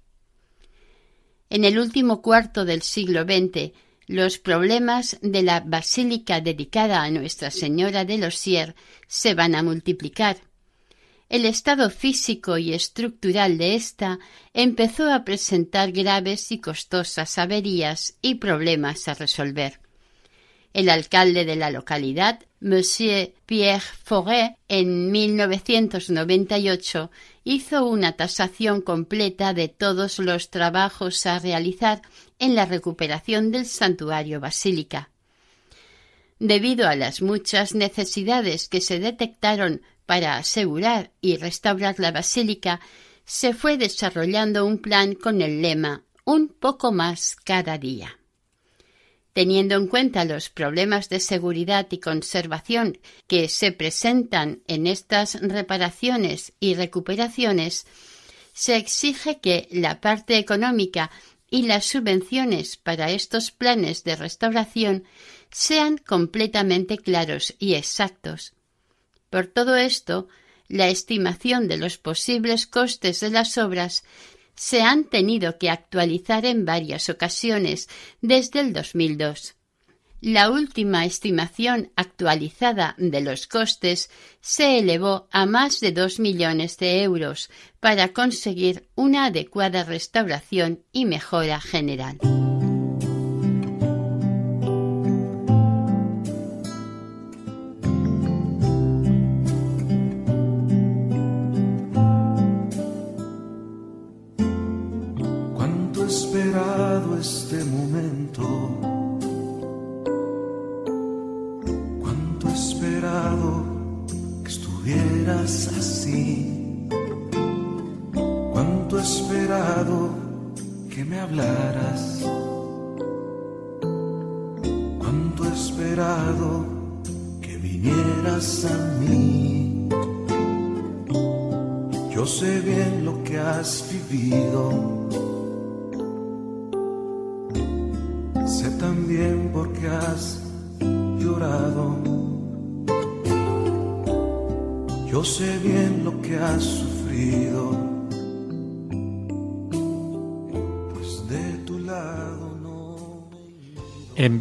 En 1.49 1.65
el 1.65 1.77
último 1.77 2.21
cuarto 2.21 2.63
del 2.63 2.83
siglo 2.83 3.23
XX, 3.23 3.73
los 4.07 4.37
problemas 4.37 5.17
de 5.21 5.43
la 5.43 5.59
basílica 5.59 6.39
dedicada 6.39 7.03
a 7.03 7.11
Nuestra 7.11 7.51
Señora 7.51 8.05
de 8.05 8.17
los 8.17 8.37
Sier 8.37 8.75
se 9.07 9.33
van 9.33 9.55
a 9.55 9.61
multiplicar. 9.61 10.37
El 11.31 11.45
estado 11.45 11.89
físico 11.89 12.57
y 12.57 12.73
estructural 12.73 13.57
de 13.57 13.75
ésta 13.75 14.19
empezó 14.53 15.09
a 15.09 15.23
presentar 15.23 15.93
graves 15.93 16.51
y 16.51 16.59
costosas 16.59 17.37
averías 17.37 18.15
y 18.21 18.35
problemas 18.35 19.07
a 19.07 19.13
resolver. 19.13 19.79
El 20.73 20.89
alcalde 20.89 21.45
de 21.45 21.55
la 21.55 21.71
localidad, 21.71 22.41
Monsieur 22.59 23.31
Pierre 23.45 23.85
Forêt, 24.03 24.57
en 24.67 25.09
1998 25.09 27.11
hizo 27.45 27.85
una 27.85 28.17
tasación 28.17 28.81
completa 28.81 29.53
de 29.53 29.69
todos 29.69 30.19
los 30.19 30.49
trabajos 30.49 31.25
a 31.25 31.39
realizar 31.39 32.01
en 32.39 32.55
la 32.55 32.65
recuperación 32.65 33.53
del 33.53 33.67
santuario 33.67 34.41
basílica. 34.41 35.11
Debido 36.39 36.89
a 36.89 36.97
las 36.97 37.21
muchas 37.21 37.73
necesidades 37.73 38.67
que 38.67 38.81
se 38.81 38.99
detectaron 38.99 39.81
para 40.11 40.35
asegurar 40.35 41.13
y 41.21 41.37
restaurar 41.37 41.95
la 41.97 42.11
basílica, 42.11 42.81
se 43.23 43.53
fue 43.53 43.77
desarrollando 43.77 44.65
un 44.65 44.79
plan 44.79 45.15
con 45.15 45.41
el 45.41 45.61
lema 45.61 46.03
Un 46.25 46.49
poco 46.49 46.91
más 46.91 47.37
cada 47.45 47.77
día. 47.77 48.19
Teniendo 49.31 49.75
en 49.75 49.87
cuenta 49.87 50.25
los 50.25 50.49
problemas 50.49 51.07
de 51.07 51.21
seguridad 51.21 51.87
y 51.91 51.99
conservación 51.99 52.99
que 53.25 53.47
se 53.47 53.71
presentan 53.71 54.63
en 54.67 54.85
estas 54.85 55.39
reparaciones 55.39 56.51
y 56.59 56.73
recuperaciones, 56.73 57.85
se 58.51 58.75
exige 58.75 59.39
que 59.39 59.69
la 59.71 60.01
parte 60.01 60.37
económica 60.37 61.09
y 61.49 61.61
las 61.67 61.85
subvenciones 61.85 62.75
para 62.75 63.11
estos 63.11 63.51
planes 63.51 64.03
de 64.03 64.17
restauración 64.17 65.05
sean 65.51 65.97
completamente 65.97 66.97
claros 66.97 67.55
y 67.59 67.75
exactos. 67.75 68.55
Por 69.31 69.47
todo 69.47 69.77
esto, 69.77 70.27
la 70.67 70.89
estimación 70.89 71.67
de 71.67 71.77
los 71.77 71.97
posibles 71.97 72.67
costes 72.67 73.21
de 73.21 73.31
las 73.31 73.57
obras 73.57 74.03
se 74.55 74.81
han 74.81 75.05
tenido 75.05 75.57
que 75.57 75.69
actualizar 75.69 76.45
en 76.45 76.65
varias 76.65 77.09
ocasiones 77.09 77.87
desde 78.21 78.59
el 78.59 78.73
2002. 78.73 79.55
La 80.19 80.51
última 80.51 81.05
estimación 81.05 81.91
actualizada 81.95 82.93
de 82.99 83.21
los 83.21 83.47
costes 83.47 84.11
se 84.39 84.77
elevó 84.77 85.27
a 85.31 85.45
más 85.45 85.79
de 85.79 85.93
dos 85.93 86.19
millones 86.19 86.77
de 86.77 87.01
euros 87.01 87.49
para 87.79 88.09
conseguir 88.09 88.87
una 88.95 89.25
adecuada 89.25 89.83
restauración 89.83 90.83
y 90.91 91.05
mejora 91.05 91.59
general. 91.59 92.19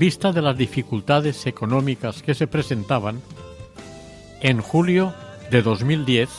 Vista 0.00 0.32
de 0.32 0.40
las 0.40 0.56
dificultades 0.56 1.46
económicas 1.46 2.22
que 2.22 2.32
se 2.32 2.46
presentaban, 2.46 3.20
en 4.40 4.62
julio 4.62 5.14
de 5.50 5.60
2010 5.60 6.30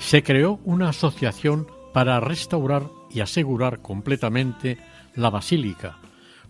se 0.00 0.24
creó 0.24 0.58
una 0.64 0.88
asociación 0.88 1.68
para 1.94 2.18
restaurar 2.18 2.88
y 3.08 3.20
asegurar 3.20 3.80
completamente 3.80 4.76
la 5.14 5.30
basílica, 5.30 6.00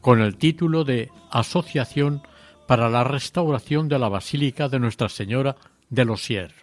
con 0.01 0.23
el 0.23 0.39
título 0.39 0.85
de 0.85 1.11
Asociación 1.31 2.23
para 2.67 2.89
la 2.89 3.05
Restauración 3.05 3.89
de 3.89 3.99
la 3.99 4.09
Basílica 4.09 4.71
de 4.71 4.79
Nuestra 4.79 5.11
Señora 5.11 5.57
de 5.91 6.07
los 6.07 6.23
Sier. 6.23 6.55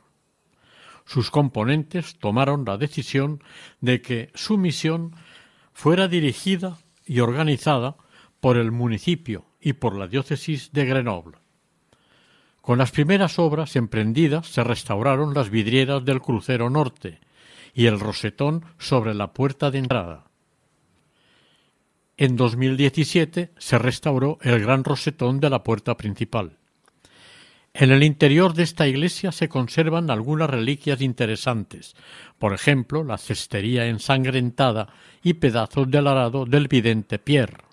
Sus 1.06 1.30
componentes 1.30 2.18
tomaron 2.18 2.66
la 2.66 2.78
decisión 2.78 3.44
de 3.80 4.02
que 4.02 4.32
su 4.34 4.58
misión 4.58 5.16
fuera 5.72 6.08
dirigida 6.08 6.80
y 7.06 7.20
organizada 7.20 7.96
por 8.40 8.58
el 8.58 8.72
municipio 8.72 9.46
y 9.68 9.74
por 9.74 9.98
la 9.98 10.08
diócesis 10.08 10.72
de 10.72 10.86
Grenoble. 10.86 11.40
Con 12.62 12.78
las 12.78 12.92
primeras 12.92 13.38
obras 13.38 13.76
emprendidas 13.76 14.48
se 14.48 14.64
restauraron 14.64 15.34
las 15.34 15.50
vidrieras 15.50 16.06
del 16.06 16.22
crucero 16.22 16.70
norte 16.70 17.20
y 17.74 17.88
el 17.88 18.00
rosetón 18.00 18.64
sobre 18.78 19.14
la 19.14 19.34
puerta 19.34 19.70
de 19.70 19.80
entrada. 19.80 20.28
En 22.16 22.38
2017 22.38 23.52
se 23.58 23.78
restauró 23.78 24.38
el 24.42 24.62
gran 24.62 24.86
rosetón 24.86 25.42
de 25.42 25.50
la 25.50 25.64
puerta 25.64 25.98
principal. 25.98 26.56
En 27.74 27.92
el 27.92 28.04
interior 28.04 28.54
de 28.54 28.64
esta 28.64 28.88
iglesia 28.88 29.34
se 29.34 29.50
conservan 29.50 30.10
algunas 30.10 30.50
reliquias 30.50 31.02
interesantes, 31.02 31.98
por 32.40 32.54
ejemplo, 32.54 33.04
la 33.04 33.18
cestería 33.18 33.86
ensangrentada 33.88 34.88
y 35.22 35.34
pedazos 35.34 35.92
del 35.92 36.08
arado 36.08 36.46
del 36.46 36.70
vidente 36.70 37.20
Pierre. 37.20 37.67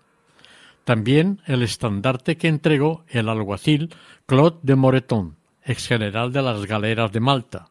También 0.84 1.40
el 1.46 1.62
estandarte 1.62 2.36
que 2.36 2.48
entregó 2.48 3.04
el 3.08 3.28
alguacil 3.28 3.94
Claude 4.26 4.58
de 4.62 4.76
Moreton, 4.76 5.36
ex 5.64 5.86
general 5.86 6.32
de 6.32 6.42
las 6.42 6.66
galeras 6.66 7.10
de 7.12 7.20
Malta, 7.20 7.70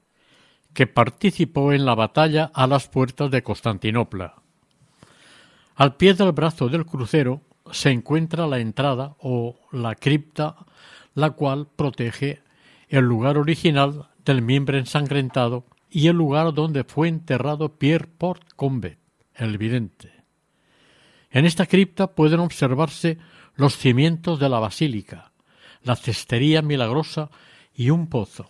que 0.73 0.87
participó 0.87 1.73
en 1.73 1.85
la 1.85 1.95
batalla 1.95 2.51
a 2.53 2.65
las 2.65 2.87
puertas 2.87 3.29
de 3.29 3.43
Constantinopla. 3.43 4.35
Al 5.75 5.95
pie 5.95 6.13
del 6.13 6.31
brazo 6.31 6.69
del 6.69 6.85
crucero 6.85 7.41
se 7.71 7.91
encuentra 7.91 8.47
la 8.47 8.59
entrada 8.59 9.15
o 9.19 9.59
la 9.71 9.95
cripta 9.95 10.55
la 11.15 11.31
cual 11.31 11.67
protege 11.75 12.41
el 12.89 13.05
lugar 13.05 13.37
original 13.37 14.09
del 14.25 14.41
miembro 14.41 14.77
ensangrentado 14.77 15.65
y 15.89 16.07
el 16.07 16.15
lugar 16.15 16.53
donde 16.53 16.83
fue 16.83 17.07
enterrado 17.07 17.77
Pierre 17.77 18.07
Port 18.07 18.53
Combet, 18.55 18.97
el 19.35 19.57
vidente. 19.57 20.12
En 21.33 21.45
esta 21.45 21.65
cripta 21.65 22.13
pueden 22.13 22.39
observarse 22.39 23.17
los 23.55 23.75
cimientos 23.75 24.39
de 24.39 24.49
la 24.49 24.59
basílica, 24.59 25.31
la 25.81 25.95
cestería 25.95 26.61
milagrosa 26.61 27.31
y 27.75 27.89
un 27.89 28.07
pozo. 28.07 28.49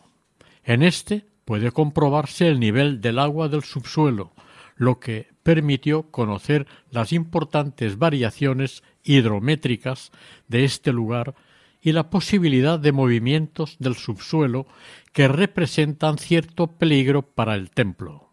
En 0.65 0.83
este 0.83 1.25
puede 1.45 1.71
comprobarse 1.71 2.49
el 2.49 2.59
nivel 2.59 2.99
del 2.99 3.19
agua 3.19 3.47
del 3.47 3.63
subsuelo, 3.63 4.33
lo 4.75 4.99
que 4.99 5.29
permitió 5.43 6.11
conocer 6.11 6.67
las 6.91 7.13
importantes 7.13 7.97
variaciones 7.97 8.83
hidrométricas 9.05 10.11
de 10.49 10.65
este 10.65 10.91
lugar 10.91 11.35
y 11.81 11.93
la 11.93 12.09
posibilidad 12.09 12.79
de 12.79 12.91
movimientos 12.91 13.77
del 13.79 13.95
subsuelo 13.95 14.67
que 15.13 15.29
representan 15.29 16.17
cierto 16.17 16.67
peligro 16.67 17.21
para 17.21 17.55
el 17.55 17.71
templo. 17.71 18.29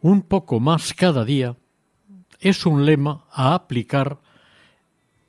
Un 0.00 0.22
poco 0.22 0.58
más 0.58 0.92
cada 0.92 1.24
día 1.24 1.56
es 2.40 2.66
un 2.66 2.86
lema 2.86 3.24
a 3.30 3.54
aplicar 3.54 4.18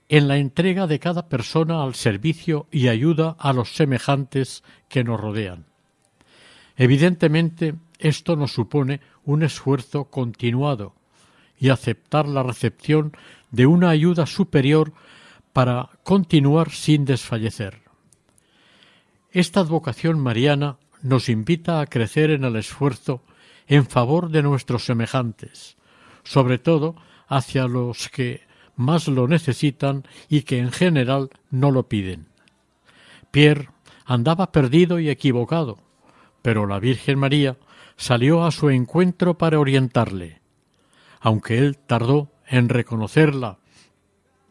en 0.10 0.28
la 0.28 0.38
entrega 0.38 0.88
de 0.88 1.00
cada 1.00 1.30
persona 1.30 1.84
al 1.84 1.96
servicio 1.96 2.68
y 2.72 2.88
ayuda 2.88 3.36
a 3.40 3.54
los 3.54 3.76
semejantes 3.76 4.64
que 4.90 5.04
nos 5.04 5.20
rodean. 5.20 5.66
Evidentemente, 6.76 7.76
esto 8.00 8.36
nos 8.36 8.54
supone 8.54 9.00
un 9.24 9.44
esfuerzo 9.44 10.06
continuado 10.06 10.96
y 11.60 11.70
aceptar 11.70 12.28
la 12.28 12.44
recepción 12.44 13.16
de 13.52 13.68
una 13.68 13.90
ayuda 13.90 14.26
superior 14.26 14.94
para 15.54 15.90
continuar 16.04 16.72
sin 16.72 17.06
desfallecer. 17.06 17.82
Esta 19.32 19.60
advocación 19.60 20.20
mariana 20.20 20.78
nos 21.02 21.30
invita 21.30 21.80
a 21.80 21.86
crecer 21.86 22.32
en 22.32 22.44
el 22.44 22.56
esfuerzo 22.56 23.22
en 23.68 23.86
favor 23.86 24.30
de 24.30 24.44
nuestros 24.44 24.86
semejantes, 24.86 25.78
sobre 26.24 26.58
todo 26.58 26.96
hacia 27.28 27.68
los 27.68 28.10
que 28.10 28.42
más 28.76 29.08
lo 29.08 29.28
necesitan 29.28 30.04
y 30.30 30.42
que 30.42 30.60
en 30.60 30.72
general 30.72 31.30
no 31.50 31.72
lo 31.72 31.88
piden. 31.88 32.28
Pierre 33.32 33.70
andaba 34.06 34.52
perdido 34.52 35.00
y 35.00 35.10
equivocado, 35.10 35.80
pero 36.42 36.68
la 36.68 36.80
Virgen 36.80 37.20
María 37.20 37.58
salió 37.96 38.44
a 38.44 38.52
su 38.52 38.70
encuentro 38.70 39.38
para 39.38 39.60
orientarle. 39.60 40.42
Aunque 41.20 41.60
él 41.60 41.78
tardó 41.78 42.32
en 42.48 42.68
reconocerla, 42.68 43.60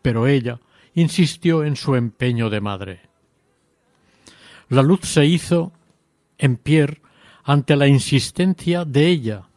pero 0.03 0.27
ella 0.27 0.61
insistió 0.95 1.65
en 1.65 1.77
su 1.77 1.97
empeño 1.97 2.49
de 2.49 2.61
madre. 2.61 3.01
La 4.69 4.83
luz 4.83 5.01
se 5.03 5.27
hizo 5.27 5.73
en 6.39 6.57
Pierre 6.57 7.03
ante 7.43 7.77
la 7.77 7.89
insistencia 7.89 8.85
de 8.85 9.09
ella, 9.09 9.49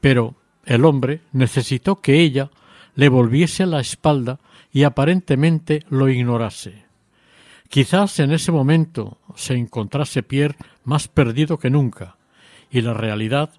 pero 0.00 0.34
el 0.68 0.84
hombre 0.84 1.22
necesitó 1.32 1.96
que 1.96 2.20
ella 2.20 2.50
le 2.94 3.08
volviese 3.08 3.64
la 3.64 3.80
espalda 3.80 4.38
y 4.70 4.84
aparentemente 4.84 5.82
lo 5.88 6.10
ignorase. 6.10 6.84
Quizás 7.70 8.20
en 8.20 8.32
ese 8.32 8.52
momento 8.52 9.18
se 9.34 9.54
encontrase 9.54 10.22
Pierre 10.22 10.56
más 10.84 11.08
perdido 11.08 11.58
que 11.58 11.70
nunca, 11.70 12.16
y 12.70 12.82
la 12.82 12.92
realidad 12.92 13.50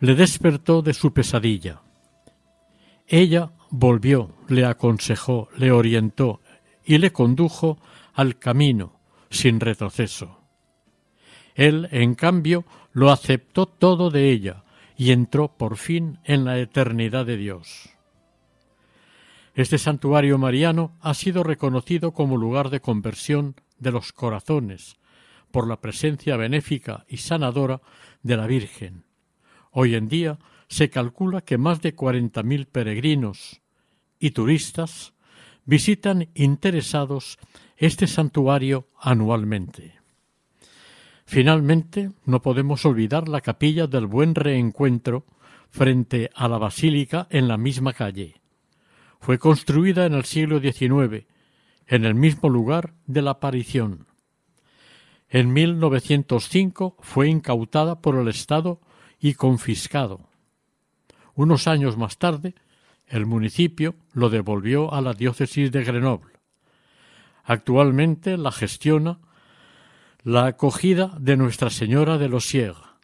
le 0.00 0.16
despertó 0.16 0.82
de 0.82 0.92
su 0.92 1.12
pesadilla. 1.12 1.82
Ella 3.06 3.52
volvió, 3.70 4.34
le 4.48 4.64
aconsejó, 4.64 5.50
le 5.56 5.70
orientó 5.70 6.40
y 6.84 6.98
le 6.98 7.12
condujo 7.12 7.78
al 8.12 8.40
camino 8.40 8.98
sin 9.30 9.60
retroceso. 9.60 10.40
Él, 11.54 11.88
en 11.92 12.16
cambio, 12.16 12.64
lo 12.92 13.12
aceptó 13.12 13.66
todo 13.66 14.10
de 14.10 14.30
ella 14.30 14.64
y 14.96 15.12
entró 15.12 15.56
por 15.56 15.76
fin 15.76 16.18
en 16.24 16.44
la 16.44 16.58
eternidad 16.58 17.26
de 17.26 17.36
Dios. 17.36 17.90
Este 19.54 19.78
santuario 19.78 20.38
mariano 20.38 20.96
ha 21.00 21.14
sido 21.14 21.42
reconocido 21.42 22.12
como 22.12 22.36
lugar 22.36 22.70
de 22.70 22.80
conversión 22.80 23.54
de 23.78 23.92
los 23.92 24.12
corazones 24.12 24.96
por 25.50 25.68
la 25.68 25.80
presencia 25.80 26.36
benéfica 26.36 27.04
y 27.08 27.18
sanadora 27.18 27.82
de 28.22 28.36
la 28.36 28.46
Virgen. 28.46 29.04
Hoy 29.70 29.94
en 29.94 30.08
día 30.08 30.38
se 30.68 30.88
calcula 30.88 31.42
que 31.42 31.58
más 31.58 31.82
de 31.82 31.94
cuarenta 31.94 32.42
mil 32.42 32.66
peregrinos 32.66 33.60
y 34.18 34.30
turistas 34.30 35.12
visitan 35.64 36.28
interesados 36.34 37.38
este 37.76 38.06
santuario 38.06 38.88
anualmente. 38.98 40.01
Finalmente, 41.24 42.10
no 42.24 42.42
podemos 42.42 42.84
olvidar 42.84 43.28
la 43.28 43.40
capilla 43.40 43.86
del 43.86 44.06
Buen 44.06 44.34
Reencuentro 44.34 45.24
frente 45.70 46.30
a 46.34 46.48
la 46.48 46.58
basílica 46.58 47.26
en 47.30 47.48
la 47.48 47.56
misma 47.56 47.92
calle. 47.92 48.40
Fue 49.20 49.38
construida 49.38 50.04
en 50.04 50.14
el 50.14 50.24
siglo 50.24 50.60
XIX, 50.60 51.24
en 51.86 52.04
el 52.04 52.14
mismo 52.14 52.48
lugar 52.48 52.94
de 53.06 53.22
la 53.22 53.32
aparición. 53.32 54.06
En 55.28 55.52
1905 55.52 56.96
fue 57.00 57.28
incautada 57.28 58.00
por 58.00 58.16
el 58.16 58.28
Estado 58.28 58.80
y 59.18 59.34
confiscado. 59.34 60.28
Unos 61.34 61.66
años 61.66 61.96
más 61.96 62.18
tarde, 62.18 62.54
el 63.06 63.24
municipio 63.24 63.94
lo 64.12 64.28
devolvió 64.28 64.92
a 64.92 65.00
la 65.00 65.14
diócesis 65.14 65.72
de 65.72 65.84
Grenoble. 65.84 66.32
Actualmente 67.44 68.36
la 68.36 68.52
gestiona 68.52 69.20
la 70.24 70.46
acogida 70.46 71.16
de 71.18 71.36
Nuestra 71.36 71.68
Señora 71.68 72.16
de 72.16 72.28
los 72.28 72.46
Sierra. 72.46 72.98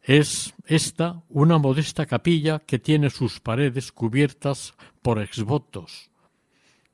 Es 0.00 0.54
esta 0.64 1.22
una 1.28 1.58
modesta 1.58 2.06
capilla 2.06 2.60
que 2.60 2.78
tiene 2.78 3.10
sus 3.10 3.40
paredes 3.40 3.92
cubiertas 3.92 4.74
por 5.02 5.20
exvotos, 5.20 6.10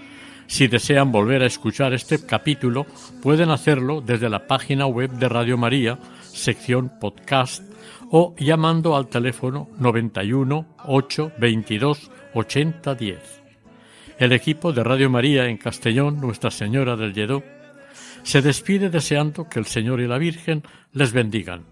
Si 0.47 0.69
desean 0.69 1.13
volver 1.13 1.43
a 1.43 1.47
escuchar 1.47 1.93
este 1.95 2.25
capítulo, 2.25 2.87
pueden 3.23 3.51
hacerlo 3.51 4.01
desde 4.01 4.29
la 4.29 4.47
página 4.47 4.87
web 4.87 5.11
de 5.11 5.29
Radio 5.29 5.59
María, 5.59 5.99
sección 6.23 6.93
podcast, 7.01 7.65
o 8.11 8.37
llamando 8.39 8.97
al 8.97 9.09
teléfono 9.09 9.69
91 9.79 10.77
8 10.85 11.33
22 11.39 12.11
80 12.35 12.95
10. 12.95 13.43
El 14.19 14.33
equipo 14.33 14.73
de 14.73 14.85
Radio 14.85 15.09
María 15.09 15.49
en 15.49 15.57
Castellón, 15.57 16.21
Nuestra 16.21 16.51
Señora 16.51 16.97
del 16.97 17.15
Lledó, 17.15 17.43
se 18.23 18.43
despide 18.43 18.91
deseando 18.91 19.49
que 19.49 19.59
el 19.59 19.65
Señor 19.67 20.01
y 20.01 20.07
la 20.07 20.19
Virgen 20.19 20.63
les 20.93 21.13
bendigan. 21.13 21.72